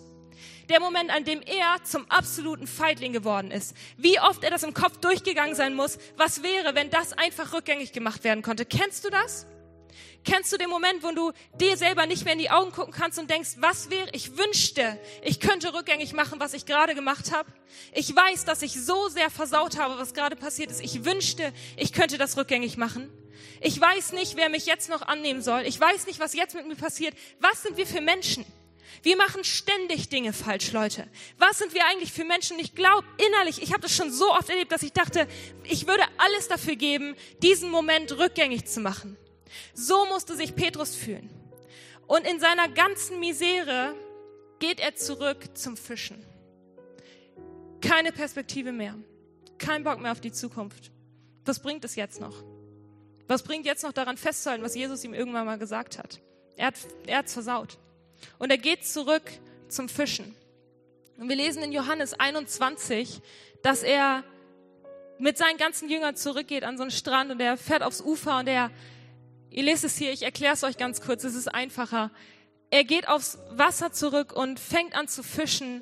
Der 0.69 0.79
Moment, 0.79 1.09
an 1.09 1.23
dem 1.23 1.41
er 1.41 1.83
zum 1.83 2.09
absoluten 2.09 2.67
Feigling 2.67 3.11
geworden 3.11 3.51
ist. 3.51 3.75
Wie 3.97 4.19
oft 4.19 4.43
er 4.43 4.51
das 4.51 4.63
im 4.63 4.73
Kopf 4.73 4.97
durchgegangen 4.97 5.55
sein 5.55 5.75
muss. 5.75 5.97
Was 6.15 6.43
wäre, 6.43 6.75
wenn 6.75 6.89
das 6.89 7.13
einfach 7.13 7.53
rückgängig 7.53 7.91
gemacht 7.91 8.23
werden 8.23 8.43
konnte? 8.43 8.65
Kennst 8.65 9.03
du 9.03 9.09
das? 9.09 9.47
Kennst 10.25 10.51
du 10.51 10.57
den 10.57 10.69
Moment, 10.69 11.01
wo 11.01 11.11
du 11.11 11.31
dir 11.59 11.77
selber 11.77 12.05
nicht 12.05 12.25
mehr 12.25 12.33
in 12.33 12.39
die 12.39 12.51
Augen 12.51 12.71
gucken 12.71 12.93
kannst 12.93 13.17
und 13.17 13.29
denkst, 13.29 13.51
was 13.57 13.89
wäre, 13.89 14.09
ich 14.11 14.37
wünschte, 14.37 14.99
ich 15.23 15.39
könnte 15.39 15.73
rückgängig 15.73 16.13
machen, 16.13 16.39
was 16.39 16.53
ich 16.53 16.65
gerade 16.65 16.93
gemacht 16.93 17.33
habe? 17.33 17.49
Ich 17.93 18.13
weiß, 18.13 18.45
dass 18.45 18.61
ich 18.61 18.73
so 18.73 19.07
sehr 19.07 19.29
versaut 19.29 19.79
habe, 19.79 19.97
was 19.97 20.13
gerade 20.13 20.35
passiert 20.35 20.71
ist. 20.71 20.81
Ich 20.81 21.05
wünschte, 21.05 21.53
ich 21.77 21.93
könnte 21.93 22.17
das 22.17 22.37
rückgängig 22.37 22.77
machen. 22.77 23.09
Ich 23.61 23.79
weiß 23.79 24.11
nicht, 24.11 24.35
wer 24.35 24.49
mich 24.49 24.65
jetzt 24.65 24.89
noch 24.89 25.01
annehmen 25.01 25.41
soll. 25.41 25.61
Ich 25.61 25.79
weiß 25.79 26.05
nicht, 26.05 26.19
was 26.19 26.33
jetzt 26.33 26.53
mit 26.53 26.67
mir 26.67 26.75
passiert. 26.75 27.15
Was 27.39 27.63
sind 27.63 27.77
wir 27.77 27.87
für 27.87 28.01
Menschen? 28.01 28.45
Wir 29.03 29.17
machen 29.17 29.43
ständig 29.43 30.09
Dinge 30.09 30.33
falsch, 30.33 30.71
Leute. 30.71 31.07
Was 31.37 31.59
sind 31.59 31.73
wir 31.73 31.85
eigentlich 31.85 32.11
für 32.11 32.25
Menschen? 32.25 32.59
Ich 32.59 32.75
glaube 32.75 33.07
innerlich, 33.17 33.61
ich 33.61 33.71
habe 33.71 33.81
das 33.81 33.95
schon 33.95 34.11
so 34.11 34.31
oft 34.33 34.49
erlebt, 34.49 34.71
dass 34.71 34.83
ich 34.83 34.93
dachte, 34.93 35.27
ich 35.63 35.87
würde 35.87 36.03
alles 36.17 36.47
dafür 36.47 36.75
geben, 36.75 37.15
diesen 37.41 37.69
Moment 37.69 38.17
rückgängig 38.17 38.65
zu 38.65 38.79
machen. 38.79 39.17
So 39.73 40.05
musste 40.05 40.35
sich 40.35 40.55
Petrus 40.55 40.95
fühlen. 40.95 41.29
Und 42.07 42.25
in 42.25 42.39
seiner 42.39 42.69
ganzen 42.69 43.19
Misere 43.19 43.95
geht 44.59 44.79
er 44.79 44.95
zurück 44.95 45.57
zum 45.57 45.77
Fischen. 45.77 46.25
Keine 47.81 48.11
Perspektive 48.11 48.71
mehr. 48.71 48.95
Kein 49.57 49.83
Bock 49.83 49.99
mehr 49.99 50.11
auf 50.11 50.21
die 50.21 50.31
Zukunft. 50.31 50.91
Was 51.45 51.61
bringt 51.61 51.85
es 51.85 51.95
jetzt 51.95 52.19
noch? 52.19 52.43
Was 53.27 53.43
bringt 53.43 53.65
jetzt 53.65 53.83
noch 53.83 53.93
daran 53.93 54.17
festzuhalten, 54.17 54.63
was 54.63 54.75
Jesus 54.75 55.03
ihm 55.03 55.13
irgendwann 55.13 55.45
mal 55.45 55.57
gesagt 55.57 55.97
hat? 55.97 56.19
Er 56.57 56.67
hat 56.67 56.75
hat's 57.07 57.33
versaut. 57.33 57.77
Und 58.37 58.51
er 58.51 58.57
geht 58.57 58.85
zurück 58.85 59.23
zum 59.67 59.89
Fischen. 59.89 60.35
Und 61.17 61.29
wir 61.29 61.35
lesen 61.35 61.63
in 61.63 61.71
Johannes 61.71 62.13
21, 62.13 63.21
dass 63.61 63.83
er 63.83 64.23
mit 65.17 65.37
seinen 65.37 65.57
ganzen 65.57 65.89
Jüngern 65.89 66.15
zurückgeht 66.15 66.63
an 66.63 66.77
so 66.77 66.83
einen 66.83 66.91
Strand 66.91 67.31
und 67.31 67.41
er 67.41 67.57
fährt 67.57 67.83
aufs 67.83 68.01
Ufer 68.01 68.39
und 68.39 68.47
er 68.47 68.71
Ihr 69.51 69.63
lest 69.63 69.83
es 69.83 69.97
hier, 69.97 70.11
ich 70.11 70.23
erkläre 70.23 70.53
es 70.53 70.63
euch 70.63 70.77
ganz 70.77 71.01
kurz, 71.01 71.23
es 71.23 71.35
ist 71.35 71.47
einfacher. 71.47 72.11
Er 72.69 72.83
geht 72.83 73.07
aufs 73.07 73.39
Wasser 73.49 73.91
zurück 73.91 74.31
und 74.33 74.59
fängt 74.59 74.95
an 74.95 75.07
zu 75.07 75.23
fischen 75.23 75.81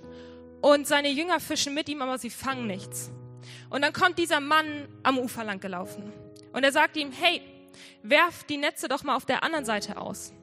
und 0.62 0.88
seine 0.88 1.10
Jünger 1.10 1.40
fischen 1.40 1.74
mit 1.74 1.90
ihm, 1.90 2.02
aber 2.02 2.18
sie 2.18 2.30
fangen 2.30 2.66
nichts. 2.66 3.12
Und 3.70 3.82
dann 3.82 3.92
kommt 3.92 4.18
dieser 4.20 4.40
Mann 4.40 4.88
am 5.04 5.20
Ufer 5.20 5.44
lang 5.44 5.60
gelaufen 5.60 6.14
und 6.54 6.64
er 6.64 6.72
sagt 6.72 6.96
ihm, 6.96 7.12
hey, 7.12 7.42
werf 8.04 8.46
die 8.46 8.58
Netze 8.58 8.88
doch 8.88 9.04
mal 9.04 9.16
auf 9.16 9.26
der 9.26 9.44
anderen 9.44 9.66
Seite 9.66 9.98
aus. 9.98 10.34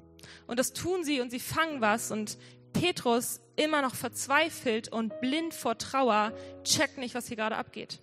Und 0.46 0.58
das 0.58 0.72
tun 0.72 1.04
sie 1.04 1.20
und 1.20 1.30
sie 1.30 1.40
fangen 1.40 1.80
was 1.80 2.10
und 2.10 2.38
Petrus, 2.72 3.40
immer 3.56 3.82
noch 3.82 3.94
verzweifelt 3.94 4.88
und 4.88 5.20
blind 5.20 5.54
vor 5.54 5.78
Trauer, 5.78 6.32
checkt 6.64 6.98
nicht, 6.98 7.14
was 7.14 7.28
hier 7.28 7.36
gerade 7.36 7.56
abgeht. 7.56 8.00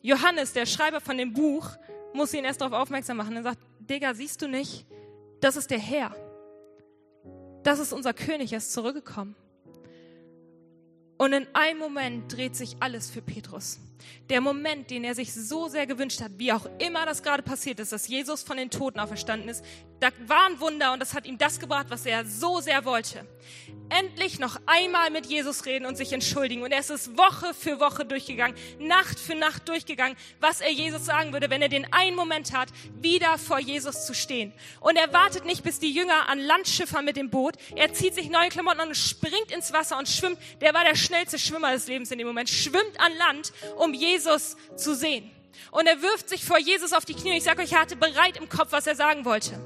Johannes, 0.00 0.52
der 0.52 0.64
Schreiber 0.64 1.00
von 1.00 1.18
dem 1.18 1.32
Buch, 1.32 1.68
muss 2.14 2.32
ihn 2.32 2.44
erst 2.44 2.60
darauf 2.60 2.72
aufmerksam 2.72 3.16
machen. 3.16 3.36
Er 3.36 3.42
sagt, 3.42 3.58
Digga, 3.80 4.14
siehst 4.14 4.42
du 4.42 4.48
nicht? 4.48 4.86
Das 5.40 5.56
ist 5.56 5.70
der 5.70 5.78
Herr. 5.78 6.14
Das 7.62 7.78
ist 7.78 7.92
unser 7.92 8.14
König, 8.14 8.52
er 8.52 8.58
ist 8.58 8.72
zurückgekommen. 8.72 9.36
Und 11.18 11.32
in 11.34 11.46
einem 11.52 11.78
Moment 11.78 12.34
dreht 12.34 12.56
sich 12.56 12.76
alles 12.80 13.10
für 13.10 13.20
Petrus. 13.20 13.78
Der 14.28 14.40
Moment, 14.40 14.90
den 14.90 15.04
er 15.04 15.14
sich 15.14 15.32
so 15.32 15.68
sehr 15.68 15.86
gewünscht 15.86 16.20
hat, 16.20 16.32
wie 16.36 16.52
auch 16.52 16.66
immer 16.78 17.06
das 17.06 17.22
gerade 17.22 17.42
passiert 17.42 17.80
ist, 17.80 17.92
dass 17.92 18.08
Jesus 18.08 18.42
von 18.42 18.56
den 18.56 18.70
Toten 18.70 19.00
auferstanden 19.00 19.48
ist, 19.48 19.64
da 20.00 20.08
war 20.26 20.46
ein 20.46 20.58
Wunder 20.60 20.92
und 20.94 21.00
das 21.00 21.12
hat 21.12 21.26
ihm 21.26 21.36
das 21.36 21.60
gebracht, 21.60 21.86
was 21.90 22.06
er 22.06 22.24
so 22.24 22.60
sehr 22.60 22.84
wollte. 22.86 23.26
Endlich 23.90 24.38
noch 24.38 24.58
einmal 24.66 25.10
mit 25.10 25.26
Jesus 25.26 25.66
reden 25.66 25.84
und 25.84 25.96
sich 25.96 26.12
entschuldigen. 26.12 26.62
Und 26.62 26.72
er 26.72 26.78
ist 26.78 26.90
es 26.90 27.16
Woche 27.18 27.52
für 27.52 27.80
Woche 27.80 28.04
durchgegangen, 28.04 28.56
Nacht 28.78 29.18
für 29.18 29.34
Nacht 29.34 29.68
durchgegangen, 29.68 30.16
was 30.38 30.60
er 30.60 30.70
Jesus 30.70 31.04
sagen 31.04 31.32
würde, 31.32 31.50
wenn 31.50 31.60
er 31.60 31.68
den 31.68 31.92
einen 31.92 32.16
Moment 32.16 32.52
hat, 32.52 32.68
wieder 33.00 33.36
vor 33.36 33.58
Jesus 33.58 34.06
zu 34.06 34.14
stehen. 34.14 34.52
Und 34.78 34.96
er 34.96 35.12
wartet 35.12 35.44
nicht, 35.44 35.64
bis 35.64 35.80
die 35.80 35.92
Jünger 35.92 36.28
an 36.28 36.38
Land 36.38 36.68
schiffern 36.68 37.04
mit 37.04 37.16
dem 37.16 37.30
Boot. 37.30 37.56
Er 37.74 37.92
zieht 37.92 38.14
sich 38.14 38.30
neue 38.30 38.48
Klamotten 38.48 38.80
an 38.80 38.88
und 38.88 38.96
springt 38.96 39.50
ins 39.50 39.72
Wasser 39.72 39.98
und 39.98 40.08
schwimmt. 40.08 40.38
Der 40.60 40.72
war 40.72 40.84
der 40.84 40.94
schnellste 40.94 41.38
Schwimmer 41.38 41.72
des 41.72 41.88
Lebens 41.88 42.10
in 42.10 42.18
dem 42.18 42.28
Moment. 42.28 42.48
Schwimmt 42.48 42.98
an 42.98 43.12
Land, 43.18 43.52
um 43.76 43.89
Jesus 43.94 44.56
zu 44.76 44.94
sehen. 44.94 45.30
Und 45.70 45.86
er 45.86 46.02
wirft 46.02 46.28
sich 46.28 46.44
vor 46.44 46.58
Jesus 46.58 46.92
auf 46.92 47.04
die 47.04 47.14
Knie. 47.14 47.36
Ich 47.36 47.44
sage 47.44 47.62
euch, 47.62 47.72
er 47.72 47.80
hatte 47.80 47.96
bereit 47.96 48.36
im 48.36 48.48
Kopf, 48.48 48.72
was 48.72 48.86
er 48.86 48.96
sagen 48.96 49.24
wollte. 49.24 49.58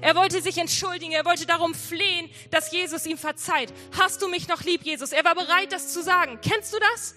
Er 0.00 0.14
wollte 0.14 0.40
sich 0.42 0.58
entschuldigen. 0.58 1.12
Er 1.12 1.24
wollte 1.24 1.46
darum 1.46 1.74
flehen, 1.74 2.30
dass 2.50 2.72
Jesus 2.72 3.06
ihm 3.06 3.18
verzeiht. 3.18 3.72
Hast 3.98 4.22
du 4.22 4.28
mich 4.28 4.48
noch 4.48 4.62
lieb, 4.62 4.82
Jesus? 4.82 5.12
Er 5.12 5.24
war 5.24 5.34
bereit, 5.34 5.72
das 5.72 5.92
zu 5.92 6.02
sagen. 6.02 6.38
Kennst 6.42 6.72
du 6.72 6.78
das? 6.92 7.14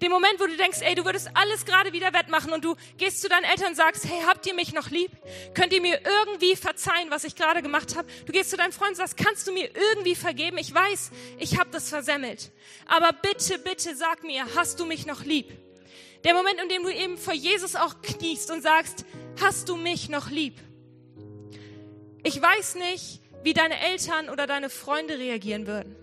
Den 0.00 0.10
Moment, 0.10 0.38
wo 0.38 0.46
du 0.46 0.56
denkst, 0.56 0.78
ey, 0.82 0.94
du 0.94 1.04
würdest 1.04 1.30
alles 1.34 1.64
gerade 1.64 1.92
wieder 1.92 2.12
wettmachen 2.12 2.52
und 2.52 2.64
du 2.64 2.76
gehst 2.96 3.20
zu 3.20 3.28
deinen 3.28 3.44
Eltern 3.44 3.68
und 3.68 3.74
sagst, 3.74 4.04
hey, 4.04 4.22
habt 4.26 4.46
ihr 4.46 4.54
mich 4.54 4.72
noch 4.72 4.90
lieb? 4.90 5.10
Könnt 5.54 5.72
ihr 5.72 5.80
mir 5.80 6.00
irgendwie 6.04 6.54
verzeihen, 6.56 7.10
was 7.10 7.24
ich 7.24 7.34
gerade 7.34 7.60
gemacht 7.60 7.96
habe? 7.96 8.08
Du 8.24 8.32
gehst 8.32 8.50
zu 8.50 8.56
deinem 8.56 8.72
Freund 8.72 8.90
und 8.90 8.96
sagst, 8.96 9.16
kannst 9.16 9.46
du 9.46 9.52
mir 9.52 9.70
irgendwie 9.74 10.14
vergeben? 10.14 10.58
Ich 10.58 10.72
weiß, 10.72 11.10
ich 11.38 11.58
habe 11.58 11.70
das 11.70 11.88
versemmelt. 11.88 12.52
Aber 12.86 13.12
bitte, 13.12 13.58
bitte 13.58 13.96
sag 13.96 14.22
mir, 14.22 14.46
hast 14.54 14.78
du 14.78 14.86
mich 14.86 15.06
noch 15.06 15.24
lieb? 15.24 15.52
Der 16.24 16.34
Moment, 16.34 16.60
in 16.62 16.68
dem 16.68 16.82
du 16.82 16.88
eben 16.90 17.18
vor 17.18 17.34
Jesus 17.34 17.76
auch 17.76 18.00
kniest 18.02 18.50
und 18.50 18.62
sagst, 18.62 19.04
hast 19.40 19.68
du 19.68 19.76
mich 19.76 20.08
noch 20.08 20.30
lieb? 20.30 20.58
Ich 22.22 22.40
weiß 22.40 22.76
nicht, 22.76 23.20
wie 23.42 23.52
deine 23.52 23.78
Eltern 23.78 24.30
oder 24.30 24.46
deine 24.46 24.70
Freunde 24.70 25.18
reagieren 25.18 25.66
würden. 25.66 25.94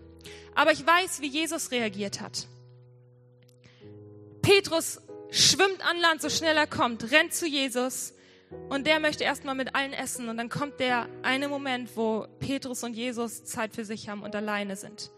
Aber 0.54 0.72
ich 0.72 0.86
weiß, 0.86 1.22
wie 1.22 1.28
Jesus 1.28 1.72
reagiert 1.72 2.22
hat. 2.22 2.48
Petrus 4.42 5.02
schwimmt 5.32 5.84
an 5.84 5.98
Land, 6.00 6.22
so 6.22 6.30
schnell 6.30 6.56
er 6.56 6.68
kommt, 6.68 7.12
rennt 7.12 7.34
zu 7.34 7.48
Jesus 7.48 8.14
Und 8.70 8.86
der 8.88 9.00
möchte 9.00 9.24
erstmal 9.24 9.56
mit 9.56 9.76
allen 9.76 9.94
essen. 9.94 10.30
Und 10.30 10.38
dann 10.38 10.50
kommt 10.50 10.80
der 10.80 11.08
eine 11.24 11.48
Moment, 11.48 11.96
wo 11.96 12.28
Petrus 12.40 12.84
und 12.84 12.94
Jesus 12.94 13.44
Zeit 13.46 13.74
für 13.74 13.86
sich 13.86 14.10
haben 14.10 14.24
und 14.24 14.36
alleine 14.36 14.76
sind. 14.76 15.12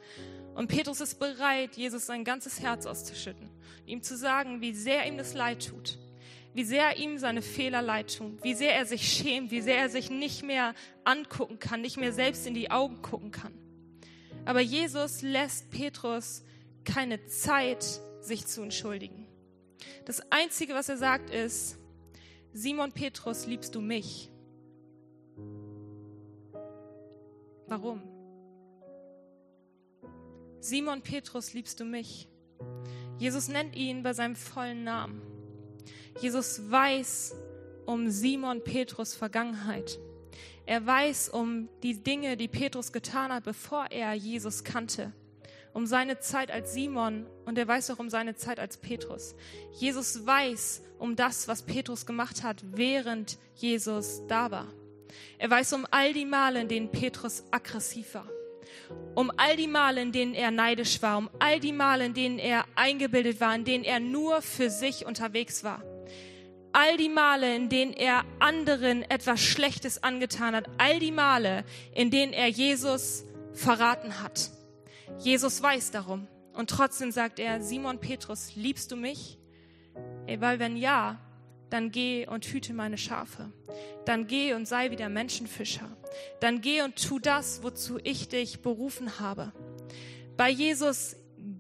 Und 0.56 0.68
Petrus 0.68 1.02
ist 1.02 1.20
bereit, 1.20 1.76
Jesus 1.76 2.06
sein 2.06 2.24
ganzes 2.24 2.60
Herz 2.60 2.86
auszuschütten, 2.86 3.50
ihm 3.86 4.02
zu 4.02 4.18
sagen, 4.18 4.62
wie 4.62 4.74
sehr 4.74 5.06
ihm 5.06 5.18
das 5.18 5.34
leid 5.34 5.68
tut, 5.68 5.98
wie 6.54 6.64
sehr 6.64 6.98
ihm 6.98 7.18
seine 7.18 7.42
Fehler 7.42 7.82
leid 7.82 8.18
tun, 8.18 8.38
wie 8.42 8.54
sehr 8.54 8.76
er 8.76 8.86
sich 8.86 9.08
schämt, 9.12 9.52
wie 9.52 9.62
sehr 9.62 9.78
er 9.78 9.90
sich 9.90 10.10
nicht 10.10 10.44
mehr 10.44 10.74
angucken 11.04 11.60
kann, 11.60 11.82
nicht 11.82 11.98
mehr 11.98 12.14
selbst 12.14 12.46
in 12.48 12.54
die 12.54 12.72
Augen 12.72 13.02
gucken 13.02 13.32
kann. 13.32 13.54
Aber 14.46 14.62
Jesus 14.62 15.22
lässt 15.22 15.72
Petrus 15.72 16.44
keine 16.84 17.26
Zeit, 17.26 17.84
sich 18.22 18.46
zu 18.46 18.62
entschuldigen. 18.62 19.28
Das 20.06 20.22
Einzige, 20.32 20.74
was 20.74 20.90
er 20.90 20.98
sagt, 20.98 21.30
ist, 21.30 21.78
Simon 22.54 22.92
Petrus, 22.92 23.48
liebst 23.48 23.74
du 23.76 23.82
mich? 23.82 24.30
Warum? 27.68 28.02
Simon 30.60 31.02
Petrus, 31.02 31.54
liebst 31.54 31.80
du 31.80 31.86
mich? 31.86 32.30
Jesus 33.20 33.48
nennt 33.48 33.76
ihn 33.76 34.04
bei 34.04 34.14
seinem 34.14 34.36
vollen 34.36 34.84
Namen. 34.84 35.22
Jesus 36.20 36.70
weiß 36.70 37.36
um 37.86 38.10
Simon 38.10 38.64
Petrus 38.64 39.16
Vergangenheit. 39.16 40.00
Er 40.66 40.86
weiß 40.86 41.30
um 41.30 41.68
die 41.84 42.02
Dinge, 42.02 42.38
die 42.38 42.48
Petrus 42.48 42.92
getan 42.92 43.32
hat, 43.32 43.44
bevor 43.44 43.88
er 43.92 44.14
Jesus 44.14 44.64
kannte. 44.64 45.12
Um 45.74 45.86
seine 45.86 46.20
Zeit 46.20 46.52
als 46.52 46.74
Simon 46.74 47.26
und 47.46 47.58
er 47.58 47.68
weiß 47.68 47.92
auch 47.92 48.00
um 48.00 48.10
seine 48.10 48.36
Zeit 48.36 48.60
als 48.60 48.78
Petrus. 48.78 49.36
Jesus 49.72 50.26
weiß 50.26 50.84
um 51.00 51.16
das, 51.16 51.48
was 51.48 51.64
Petrus 51.64 52.06
gemacht 52.06 52.44
hat, 52.44 52.64
während 52.72 53.38
Jesus 53.56 54.22
da 54.28 54.52
war. 54.52 54.68
Er 55.38 55.50
weiß 55.50 55.74
um 55.74 55.88
all 55.92 56.14
die 56.14 56.26
Male, 56.26 56.62
in 56.62 56.68
denen 56.68 56.92
Petrus 56.92 57.44
aggressiv 57.52 58.14
war. 58.14 58.28
Um 59.16 59.32
all 59.38 59.56
die 59.56 59.68
Male, 59.68 60.02
in 60.02 60.12
denen 60.12 60.34
er 60.34 60.52
neidisch 60.52 61.02
war. 61.02 61.18
Um 61.18 61.30
all 61.40 61.60
die 61.60 61.74
Male, 61.74 62.06
in 62.06 62.14
denen 62.14 62.40
er 62.40 62.66
eingebildet 62.76 63.40
war, 63.40 63.56
in 63.56 63.66
denen 63.66 63.84
er 63.84 64.00
nur 64.00 64.42
für 64.42 64.70
sich 64.70 65.06
unterwegs 65.06 65.64
war 65.64 65.84
all 66.74 66.98
die 66.98 67.10
Male, 67.10 67.56
in 67.56 67.70
denen 67.70 67.94
er 67.94 68.26
anderen 68.40 69.04
etwas 69.04 69.40
Schlechtes 69.40 70.04
angetan 70.04 70.56
hat, 70.56 70.70
all 70.78 71.00
die 71.00 71.12
Male, 71.12 71.64
in 71.94 72.12
denen 72.12 72.34
er 72.34 72.48
Jesus 72.48 73.26
verraten 73.54 74.22
hat. 74.22 74.50
Jesus 75.20 75.62
weiß 75.62 75.92
darum. 75.92 76.28
Und 76.54 76.70
trotzdem 76.70 77.12
sagt 77.12 77.40
er, 77.40 77.62
Simon 77.62 78.00
Petrus, 78.00 78.56
liebst 78.56 78.92
du 78.92 78.96
mich? 78.96 79.40
Ey, 80.26 80.42
weil 80.42 80.60
wenn 80.60 80.76
ja, 80.76 81.20
dann 81.74 81.90
geh 81.90 82.28
und 82.28 82.46
hüte 82.46 82.72
meine 82.72 83.00
Schafe. 83.00 83.52
Dann 84.06 84.28
geh 84.28 84.54
und 84.54 84.68
sei 84.68 84.92
wieder 84.92 85.10
Menschenfischer. 85.10 85.90
Dann 86.40 86.62
geh 86.62 86.84
und 86.84 87.04
tu 87.04 87.18
das, 87.18 87.64
wozu 87.64 87.98
ich 88.04 88.30
dich 88.30 88.62
berufen 88.62 89.20
habe. 89.20 89.52
Bei 90.38 90.52
Jesus 90.52 91.16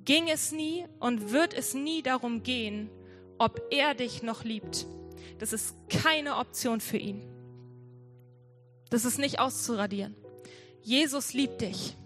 ging 0.05 0.29
es 0.29 0.51
nie 0.51 0.85
und 0.99 1.31
wird 1.31 1.55
es 1.55 1.73
nie 1.73 2.03
darum 2.03 2.43
gehen, 2.43 2.91
ob 3.39 3.59
er 3.71 3.95
dich 3.95 4.21
noch 4.21 4.43
liebt. 4.43 4.85
Das 5.39 5.51
ist 5.51 5.75
keine 5.89 6.37
Option 6.37 6.79
für 6.79 6.97
ihn. 6.97 7.27
Das 8.91 9.05
ist 9.05 9.17
nicht 9.17 9.39
auszuradieren. 9.39 10.15
Jesus 10.83 11.33
liebt 11.33 11.61
dich. 11.61 11.97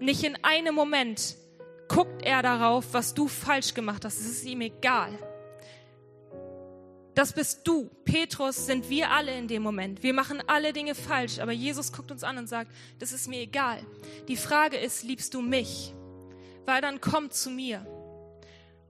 Nicht 0.00 0.24
in 0.24 0.36
einem 0.42 0.74
Moment 0.74 1.36
guckt 1.86 2.24
er 2.24 2.42
darauf, 2.42 2.86
was 2.90 3.14
du 3.14 3.28
falsch 3.28 3.72
gemacht 3.72 4.04
hast. 4.04 4.18
Es 4.18 4.26
ist 4.26 4.44
ihm 4.44 4.62
egal. 4.62 5.16
Das 7.18 7.32
bist 7.32 7.66
du. 7.66 7.90
Petrus 8.04 8.66
sind 8.66 8.88
wir 8.88 9.10
alle 9.10 9.36
in 9.36 9.48
dem 9.48 9.60
Moment. 9.62 10.04
Wir 10.04 10.14
machen 10.14 10.40
alle 10.46 10.72
Dinge 10.72 10.94
falsch, 10.94 11.40
aber 11.40 11.50
Jesus 11.50 11.92
guckt 11.92 12.12
uns 12.12 12.22
an 12.22 12.38
und 12.38 12.48
sagt, 12.48 12.70
das 13.00 13.12
ist 13.12 13.26
mir 13.26 13.40
egal. 13.40 13.84
Die 14.28 14.36
Frage 14.36 14.76
ist, 14.76 15.02
liebst 15.02 15.34
du 15.34 15.40
mich? 15.40 15.92
Weil 16.64 16.80
dann 16.80 17.00
komm 17.00 17.32
zu 17.32 17.50
mir. 17.50 17.84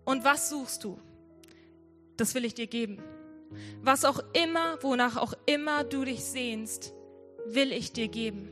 Und 0.04 0.24
was 0.24 0.50
suchst 0.50 0.84
du? 0.84 1.00
das 2.18 2.34
will 2.34 2.44
ich 2.44 2.54
dir 2.54 2.66
geben. 2.66 2.98
Was 3.80 4.04
auch 4.04 4.20
immer, 4.34 4.82
wonach 4.82 5.16
auch 5.16 5.32
immer 5.46 5.84
du 5.84 6.04
dich 6.04 6.22
sehnst, 6.22 6.92
will 7.46 7.72
ich 7.72 7.92
dir 7.92 8.08
geben. 8.08 8.50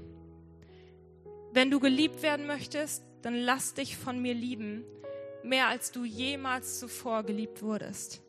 Wenn 1.52 1.70
du 1.70 1.80
geliebt 1.80 2.22
werden 2.22 2.46
möchtest, 2.46 3.02
dann 3.22 3.34
lass 3.34 3.74
dich 3.74 3.96
von 3.96 4.22
mir 4.22 4.34
lieben, 4.34 4.84
mehr 5.42 5.66
als 5.66 5.92
du 5.92 6.04
jemals 6.04 6.78
zuvor 6.78 7.24
geliebt 7.24 7.62
wurdest. 7.62 8.22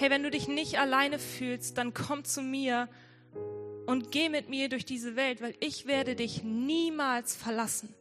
Hey, 0.00 0.08
wenn 0.08 0.22
du 0.22 0.30
dich 0.30 0.48
nicht 0.48 0.78
alleine 0.78 1.18
fühlst, 1.18 1.76
dann 1.76 1.92
komm 1.92 2.24
zu 2.24 2.40
mir 2.40 2.88
und 3.84 4.10
geh 4.10 4.30
mit 4.30 4.48
mir 4.48 4.70
durch 4.70 4.86
diese 4.86 5.14
Welt, 5.14 5.42
weil 5.42 5.54
ich 5.60 5.84
werde 5.84 6.16
dich 6.16 6.42
niemals 6.42 7.36
verlassen. 7.36 7.94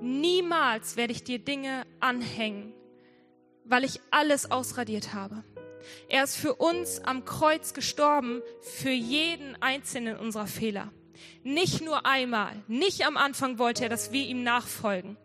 Niemals 0.00 0.96
werde 0.96 1.12
ich 1.12 1.24
dir 1.24 1.38
Dinge 1.38 1.84
anhängen, 2.00 2.72
weil 3.64 3.84
ich 3.84 4.00
alles 4.10 4.50
ausradiert 4.50 5.12
habe. 5.12 5.44
Er 6.08 6.24
ist 6.24 6.36
für 6.36 6.54
uns 6.54 7.00
am 7.00 7.26
Kreuz 7.26 7.74
gestorben, 7.74 8.40
für 8.62 8.88
jeden 8.88 9.54
einzelnen 9.60 10.16
unserer 10.16 10.46
Fehler. 10.46 10.90
Nicht 11.42 11.82
nur 11.82 12.06
einmal, 12.06 12.56
nicht 12.68 13.04
am 13.04 13.18
Anfang 13.18 13.58
wollte 13.58 13.82
er, 13.82 13.90
dass 13.90 14.12
wir 14.12 14.24
ihm 14.24 14.44
nachfolgen. 14.44 15.18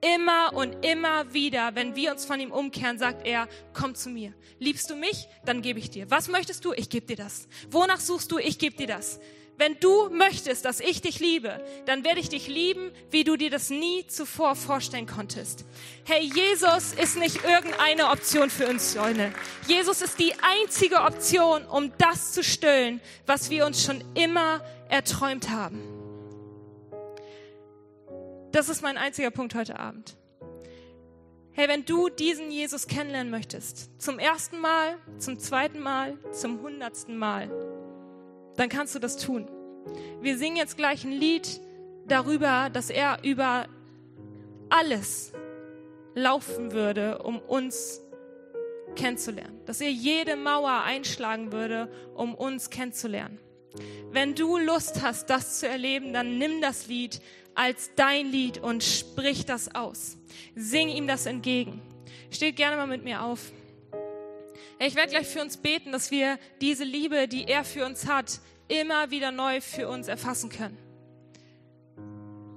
Immer 0.00 0.52
und 0.54 0.84
immer 0.84 1.32
wieder, 1.34 1.74
wenn 1.74 1.94
wir 1.94 2.12
uns 2.12 2.24
von 2.24 2.40
ihm 2.40 2.52
umkehren, 2.52 2.98
sagt 2.98 3.26
er, 3.26 3.48
komm 3.74 3.94
zu 3.94 4.08
mir. 4.08 4.32
Liebst 4.58 4.88
du 4.88 4.96
mich? 4.96 5.28
Dann 5.44 5.60
gebe 5.60 5.78
ich 5.78 5.90
dir. 5.90 6.10
Was 6.10 6.28
möchtest 6.28 6.64
du? 6.64 6.72
Ich 6.72 6.88
gebe 6.88 7.06
dir 7.06 7.16
das. 7.16 7.48
Wonach 7.70 8.00
suchst 8.00 8.32
du? 8.32 8.38
Ich 8.38 8.58
gebe 8.58 8.76
dir 8.76 8.86
das. 8.86 9.20
Wenn 9.60 9.78
du 9.78 10.08
möchtest, 10.08 10.64
dass 10.64 10.80
ich 10.80 11.02
dich 11.02 11.20
liebe, 11.20 11.62
dann 11.84 12.02
werde 12.02 12.18
ich 12.18 12.30
dich 12.30 12.48
lieben, 12.48 12.92
wie 13.10 13.24
du 13.24 13.36
dir 13.36 13.50
das 13.50 13.68
nie 13.68 14.06
zuvor 14.06 14.56
vorstellen 14.56 15.06
konntest. 15.06 15.66
Hey, 16.04 16.22
Jesus 16.34 16.94
ist 16.94 17.18
nicht 17.18 17.44
irgendeine 17.44 18.08
Option 18.08 18.48
für 18.48 18.68
uns, 18.68 18.94
Freunde. 18.94 19.34
Jesus 19.66 20.00
ist 20.00 20.18
die 20.18 20.32
einzige 20.40 21.02
Option, 21.02 21.66
um 21.66 21.92
das 21.98 22.32
zu 22.32 22.42
stillen, 22.42 23.02
was 23.26 23.50
wir 23.50 23.66
uns 23.66 23.84
schon 23.84 24.02
immer 24.14 24.64
erträumt 24.88 25.50
haben. 25.50 25.99
Das 28.52 28.68
ist 28.68 28.82
mein 28.82 28.96
einziger 28.96 29.30
Punkt 29.30 29.54
heute 29.54 29.78
Abend. 29.78 30.16
Hey, 31.52 31.68
wenn 31.68 31.84
du 31.84 32.08
diesen 32.08 32.50
Jesus 32.50 32.88
kennenlernen 32.88 33.30
möchtest, 33.30 34.00
zum 34.00 34.18
ersten 34.18 34.60
Mal, 34.60 34.96
zum 35.18 35.38
zweiten 35.38 35.78
Mal, 35.78 36.18
zum 36.32 36.60
hundertsten 36.60 37.16
Mal, 37.16 37.48
dann 38.56 38.68
kannst 38.68 38.94
du 38.94 38.98
das 38.98 39.16
tun. 39.16 39.48
Wir 40.20 40.36
singen 40.36 40.56
jetzt 40.56 40.76
gleich 40.76 41.04
ein 41.04 41.12
Lied 41.12 41.60
darüber, 42.08 42.70
dass 42.70 42.90
er 42.90 43.18
über 43.22 43.66
alles 44.68 45.32
laufen 46.16 46.72
würde, 46.72 47.18
um 47.18 47.38
uns 47.38 48.00
kennenzulernen. 48.96 49.60
Dass 49.64 49.80
er 49.80 49.90
jede 49.90 50.34
Mauer 50.34 50.82
einschlagen 50.82 51.52
würde, 51.52 51.88
um 52.14 52.34
uns 52.34 52.70
kennenzulernen. 52.70 53.38
Wenn 54.10 54.34
du 54.34 54.58
Lust 54.58 55.02
hast, 55.02 55.30
das 55.30 55.60
zu 55.60 55.68
erleben, 55.68 56.12
dann 56.12 56.38
nimm 56.38 56.60
das 56.60 56.88
Lied 56.88 57.20
als 57.54 57.90
dein 57.96 58.30
Lied 58.30 58.58
und 58.58 58.82
sprich 58.82 59.44
das 59.46 59.74
aus. 59.74 60.16
Sing 60.54 60.88
ihm 60.88 61.06
das 61.06 61.26
entgegen. 61.26 61.82
Steht 62.30 62.56
gerne 62.56 62.76
mal 62.76 62.86
mit 62.86 63.04
mir 63.04 63.22
auf. 63.22 63.52
Ich 64.78 64.94
werde 64.94 65.10
gleich 65.10 65.26
für 65.26 65.42
uns 65.42 65.58
beten, 65.58 65.92
dass 65.92 66.10
wir 66.10 66.38
diese 66.60 66.84
Liebe, 66.84 67.28
die 67.28 67.44
er 67.44 67.64
für 67.64 67.84
uns 67.84 68.06
hat, 68.06 68.40
immer 68.68 69.10
wieder 69.10 69.30
neu 69.30 69.60
für 69.60 69.88
uns 69.88 70.08
erfassen 70.08 70.48
können. 70.48 70.78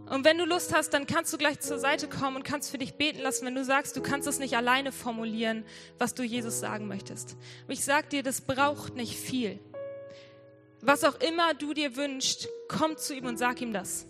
Und 0.09 0.25
wenn 0.25 0.37
du 0.37 0.45
Lust 0.45 0.73
hast, 0.73 0.91
dann 0.91 1.07
kannst 1.07 1.33
du 1.33 1.37
gleich 1.37 1.59
zur 1.59 1.79
Seite 1.79 2.07
kommen 2.07 2.37
und 2.37 2.43
kannst 2.43 2.69
für 2.69 2.77
dich 2.77 2.95
beten 2.95 3.19
lassen, 3.19 3.45
wenn 3.45 3.55
du 3.55 3.63
sagst, 3.63 3.95
du 3.97 4.01
kannst 4.01 4.27
es 4.27 4.37
nicht 4.37 4.55
alleine 4.55 4.91
formulieren, 4.91 5.65
was 5.97 6.13
du 6.13 6.23
Jesus 6.23 6.59
sagen 6.59 6.87
möchtest. 6.87 7.35
Und 7.67 7.73
ich 7.73 7.83
sag 7.83 8.09
dir, 8.09 8.21
das 8.21 8.41
braucht 8.41 8.95
nicht 8.95 9.17
viel. 9.17 9.59
Was 10.81 11.03
auch 11.03 11.19
immer 11.19 11.53
du 11.53 11.73
dir 11.73 11.95
wünschst, 11.95 12.47
komm 12.67 12.95
zu 12.97 13.15
ihm 13.15 13.25
und 13.25 13.37
sag 13.37 13.61
ihm 13.61 13.73
das. 13.73 14.05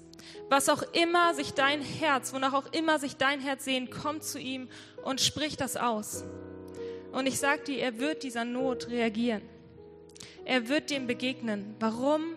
Was 0.50 0.70
auch 0.70 0.84
immer 0.94 1.34
sich 1.34 1.54
dein 1.54 1.82
Herz, 1.82 2.34
wonach 2.34 2.54
auch 2.54 2.72
immer 2.72 3.00
sich 3.00 3.18
dein 3.18 3.40
Herz 3.40 3.66
sehnt, 3.66 3.92
komm 3.92 4.22
zu 4.22 4.40
ihm 4.40 4.70
und 5.04 5.22
sprich 5.22 5.58
das 5.58 5.78
aus. 5.78 6.24
Und 7.12 7.28
ich 7.28 7.40
sage 7.40 7.64
dir, 7.64 7.80
er 7.80 8.00
wird 8.00 8.24
dieser 8.24 8.44
Not 8.44 8.90
reagieren. 8.90 9.42
Er 10.46 10.68
wird 10.68 10.90
dem 10.90 11.08
begegnen. 11.08 11.76
Warum? 11.80 12.36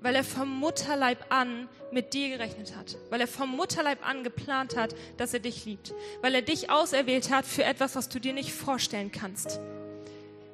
Weil 0.00 0.16
er 0.16 0.24
vom 0.24 0.50
Mutterleib 0.50 1.26
an 1.30 1.68
mit 1.90 2.12
dir 2.12 2.28
gerechnet 2.28 2.76
hat. 2.76 2.98
Weil 3.10 3.20
er 3.20 3.28
vom 3.28 3.50
Mutterleib 3.50 4.06
an 4.06 4.24
geplant 4.24 4.76
hat, 4.76 4.94
dass 5.16 5.32
er 5.32 5.40
dich 5.40 5.64
liebt. 5.64 5.94
Weil 6.20 6.34
er 6.34 6.42
dich 6.42 6.70
auserwählt 6.70 7.30
hat 7.30 7.46
für 7.46 7.64
etwas, 7.64 7.96
was 7.96 8.08
du 8.08 8.18
dir 8.18 8.32
nicht 8.32 8.52
vorstellen 8.52 9.12
kannst. 9.12 9.60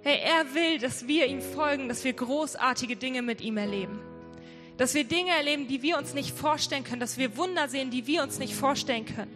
Hey, 0.02 0.18
er 0.22 0.54
will, 0.54 0.78
dass 0.78 1.08
wir 1.08 1.26
ihm 1.26 1.42
folgen, 1.42 1.88
dass 1.88 2.04
wir 2.04 2.12
großartige 2.12 2.96
Dinge 2.96 3.22
mit 3.22 3.40
ihm 3.40 3.56
erleben. 3.56 3.98
Dass 4.80 4.94
wir 4.94 5.04
Dinge 5.04 5.32
erleben, 5.32 5.68
die 5.68 5.82
wir 5.82 5.98
uns 5.98 6.14
nicht 6.14 6.34
vorstellen 6.34 6.84
können. 6.84 7.00
Dass 7.00 7.18
wir 7.18 7.36
Wunder 7.36 7.68
sehen, 7.68 7.90
die 7.90 8.06
wir 8.06 8.22
uns 8.22 8.38
nicht 8.38 8.54
vorstellen 8.54 9.04
können. 9.04 9.30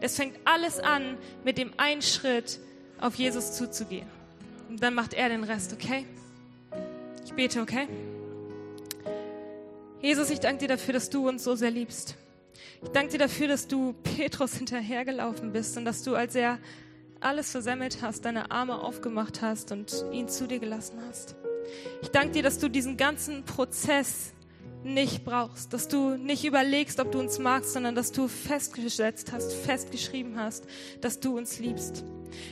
Das 0.00 0.16
fängt 0.16 0.38
alles 0.46 0.78
an 0.78 1.18
mit 1.44 1.58
dem 1.58 1.70
einen 1.76 2.00
Schritt 2.00 2.58
auf 2.98 3.16
Jesus 3.16 3.52
zuzugehen. 3.52 4.08
Und 4.70 4.82
dann 4.82 4.94
macht 4.94 5.12
er 5.12 5.28
den 5.28 5.44
Rest, 5.44 5.74
okay? 5.74 6.06
Ich 7.26 7.34
bete, 7.34 7.60
okay? 7.60 7.86
Jesus, 10.00 10.30
ich 10.30 10.40
danke 10.40 10.60
dir 10.60 10.68
dafür, 10.68 10.94
dass 10.94 11.10
du 11.10 11.28
uns 11.28 11.44
so 11.44 11.56
sehr 11.56 11.70
liebst. 11.70 12.16
Ich 12.82 12.88
danke 12.88 13.12
dir 13.12 13.18
dafür, 13.18 13.48
dass 13.48 13.68
du 13.68 13.92
Petrus 14.02 14.54
hinterhergelaufen 14.54 15.52
bist 15.52 15.76
und 15.76 15.84
dass 15.84 16.04
du, 16.04 16.14
als 16.14 16.34
er 16.34 16.58
alles 17.20 17.50
versemmelt 17.50 17.98
hast, 18.00 18.24
deine 18.24 18.50
Arme 18.50 18.80
aufgemacht 18.80 19.42
hast 19.42 19.72
und 19.72 19.92
ihn 20.12 20.30
zu 20.30 20.48
dir 20.48 20.58
gelassen 20.58 21.02
hast. 21.06 21.34
Ich 22.00 22.08
danke 22.08 22.30
dir, 22.30 22.42
dass 22.42 22.58
du 22.58 22.70
diesen 22.70 22.96
ganzen 22.96 23.44
Prozess 23.44 24.32
nicht 24.86 25.24
brauchst, 25.24 25.72
dass 25.72 25.88
du 25.88 26.16
nicht 26.16 26.44
überlegst, 26.44 27.00
ob 27.00 27.12
du 27.12 27.18
uns 27.18 27.38
magst, 27.38 27.72
sondern 27.72 27.94
dass 27.94 28.12
du 28.12 28.28
festgesetzt 28.28 29.32
hast, 29.32 29.52
festgeschrieben 29.52 30.38
hast, 30.38 30.64
dass 31.00 31.20
du 31.20 31.36
uns 31.36 31.58
liebst. 31.58 32.04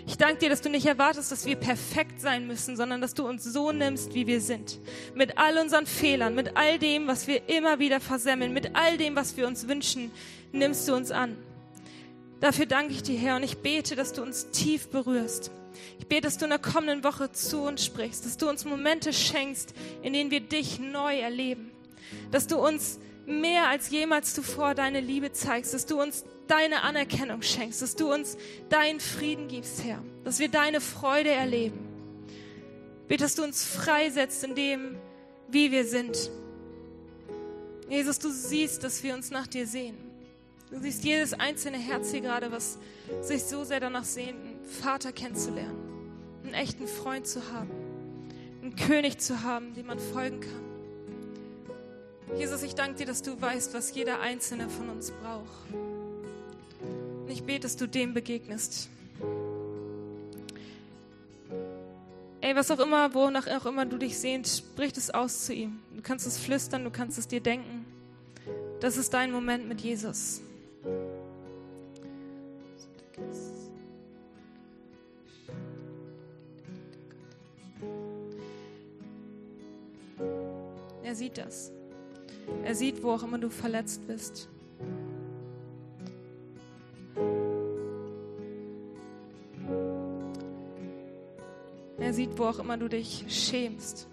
Ich 0.06 0.16
danke 0.16 0.38
dir, 0.38 0.48
dass 0.48 0.60
du 0.60 0.70
nicht 0.70 0.86
erwartest, 0.86 1.32
dass 1.32 1.46
wir 1.46 1.56
perfekt 1.56 2.20
sein 2.20 2.46
müssen, 2.46 2.76
sondern 2.76 3.00
dass 3.00 3.14
du 3.14 3.26
uns 3.26 3.44
so 3.44 3.72
nimmst, 3.72 4.14
wie 4.14 4.26
wir 4.26 4.40
sind. 4.40 4.80
Mit 5.14 5.38
all 5.38 5.58
unseren 5.58 5.86
Fehlern, 5.86 6.34
mit 6.34 6.56
all 6.56 6.78
dem, 6.78 7.06
was 7.06 7.26
wir 7.26 7.48
immer 7.48 7.78
wieder 7.78 8.00
versemmeln, 8.00 8.52
mit 8.52 8.74
all 8.74 8.96
dem, 8.96 9.16
was 9.16 9.36
wir 9.36 9.46
uns 9.46 9.68
wünschen, 9.68 10.10
nimmst 10.52 10.88
du 10.88 10.94
uns 10.94 11.10
an. 11.10 11.36
Dafür 12.40 12.66
danke 12.66 12.92
ich 12.92 13.02
dir, 13.02 13.18
Herr, 13.18 13.36
und 13.36 13.42
ich 13.42 13.58
bete, 13.58 13.96
dass 13.96 14.12
du 14.12 14.22
uns 14.22 14.50
tief 14.50 14.88
berührst. 14.88 15.50
Ich 15.98 16.06
bete, 16.06 16.22
dass 16.22 16.38
du 16.38 16.44
in 16.44 16.50
der 16.50 16.58
kommenden 16.58 17.04
Woche 17.04 17.32
zu 17.32 17.62
uns 17.62 17.84
sprichst, 17.84 18.24
dass 18.26 18.36
du 18.36 18.48
uns 18.48 18.64
Momente 18.64 19.12
schenkst, 19.12 19.74
in 20.02 20.12
denen 20.12 20.30
wir 20.30 20.40
dich 20.40 20.78
neu 20.78 21.18
erleben, 21.18 21.70
dass 22.30 22.46
du 22.46 22.56
uns 22.56 22.98
mehr 23.26 23.68
als 23.68 23.90
jemals 23.90 24.34
zuvor 24.34 24.74
deine 24.74 25.00
Liebe 25.00 25.32
zeigst, 25.32 25.72
dass 25.74 25.86
du 25.86 26.00
uns 26.00 26.24
deine 26.46 26.82
Anerkennung 26.82 27.42
schenkst, 27.42 27.80
dass 27.80 27.96
du 27.96 28.12
uns 28.12 28.36
deinen 28.68 29.00
Frieden 29.00 29.48
gibst, 29.48 29.82
Herr, 29.82 30.02
dass 30.24 30.38
wir 30.38 30.48
deine 30.48 30.80
Freude 30.80 31.30
erleben. 31.30 31.78
Bitte, 33.08 33.24
dass 33.24 33.34
du 33.34 33.42
uns 33.42 33.64
freisetzt 33.64 34.44
in 34.44 34.54
dem, 34.54 34.96
wie 35.48 35.70
wir 35.70 35.84
sind. 35.86 36.30
Jesus, 37.88 38.18
du 38.18 38.30
siehst, 38.30 38.82
dass 38.82 39.02
wir 39.02 39.14
uns 39.14 39.30
nach 39.30 39.46
dir 39.46 39.66
sehen. 39.66 39.96
Du 40.70 40.80
siehst 40.80 41.04
jedes 41.04 41.34
einzelne 41.34 41.78
Herz 41.78 42.10
hier 42.10 42.22
gerade, 42.22 42.50
was 42.50 42.78
sich 43.20 43.44
so 43.44 43.64
sehr 43.64 43.80
danach 43.80 44.04
sehnt, 44.04 44.30
einen 44.30 44.64
Vater 44.64 45.12
kennenzulernen, 45.12 45.78
einen 46.42 46.54
echten 46.54 46.88
Freund 46.88 47.26
zu 47.26 47.52
haben, 47.52 47.70
einen 48.62 48.74
König 48.74 49.18
zu 49.18 49.42
haben, 49.42 49.74
dem 49.74 49.86
man 49.86 49.98
folgen 49.98 50.40
kann. 50.40 50.63
Jesus, 52.36 52.62
ich 52.62 52.74
danke 52.74 52.98
dir, 52.98 53.06
dass 53.06 53.22
du 53.22 53.40
weißt, 53.40 53.74
was 53.74 53.94
jeder 53.94 54.20
einzelne 54.20 54.68
von 54.68 54.88
uns 54.88 55.10
braucht. 55.10 55.72
Und 55.72 57.30
ich 57.30 57.44
bete, 57.44 57.60
dass 57.60 57.76
du 57.76 57.86
dem 57.86 58.12
begegnest. 58.12 58.88
Ey, 62.40 62.56
was 62.56 62.70
auch 62.70 62.80
immer, 62.80 63.14
wonach 63.14 63.46
auch 63.46 63.66
immer 63.66 63.86
du 63.86 63.96
dich 63.96 64.18
sehnst, 64.18 64.58
sprich 64.58 64.92
es 64.96 65.10
aus 65.10 65.46
zu 65.46 65.54
ihm. 65.54 65.80
Du 65.94 66.02
kannst 66.02 66.26
es 66.26 66.38
flüstern, 66.38 66.84
du 66.84 66.90
kannst 66.90 67.18
es 67.18 67.28
dir 67.28 67.40
denken. 67.40 67.86
Das 68.80 68.96
ist 68.96 69.14
dein 69.14 69.32
Moment 69.32 69.68
mit 69.68 69.80
Jesus. 69.80 70.42
Er 81.02 81.14
sieht 81.14 81.38
das. 81.38 81.70
Er 82.64 82.74
sieht, 82.74 83.02
wo 83.02 83.10
auch 83.10 83.22
immer 83.22 83.38
du 83.38 83.50
verletzt 83.50 84.06
bist. 84.06 84.48
Er 91.98 92.12
sieht, 92.12 92.38
wo 92.38 92.44
auch 92.44 92.58
immer 92.58 92.76
du 92.76 92.88
dich 92.88 93.24
schämst. 93.28 94.08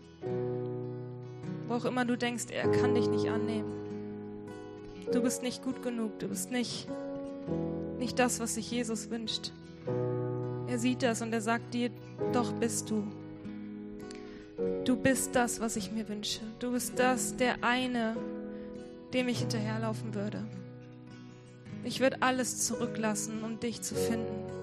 Wo 1.68 1.74
auch 1.76 1.86
immer 1.86 2.06
du 2.06 2.18
denkst, 2.18 2.46
er 2.52 2.70
kann 2.70 2.96
dich 2.96 3.08
nicht 3.08 3.30
annehmen. 3.30 3.72
Du 5.12 5.22
bist 5.22 5.44
nicht 5.44 5.64
gut 5.64 5.84
genug. 5.84 6.20
Du 6.20 6.30
bist 6.30 6.52
nicht, 6.52 6.88
nicht 8.00 8.18
das, 8.18 8.40
was 8.40 8.56
sich 8.56 8.72
Jesus 8.72 9.10
wünscht. 9.10 9.52
Er 10.68 10.80
sieht 10.80 11.04
das 11.04 11.22
und 11.22 11.34
er 11.34 11.42
sagt 11.42 11.74
dir, 11.74 11.90
doch 12.32 12.54
bist 12.54 12.90
du. 12.90 13.04
Du 14.86 14.96
bist 14.96 15.36
das, 15.36 15.60
was 15.60 15.76
ich 15.76 15.92
mir 15.92 16.08
wünsche. 16.10 16.42
Du 16.60 16.72
bist 16.72 16.94
das, 16.98 17.36
der 17.36 17.64
eine, 17.64 18.16
dem 19.14 19.28
ich 19.28 19.40
hinterherlaufen 19.40 20.14
würde. 20.14 20.44
Ich 21.84 22.00
würde 22.00 22.18
alles 22.22 22.66
zurücklassen, 22.66 23.44
um 23.44 23.60
dich 23.60 23.82
zu 23.82 23.96
finden. 23.96 24.61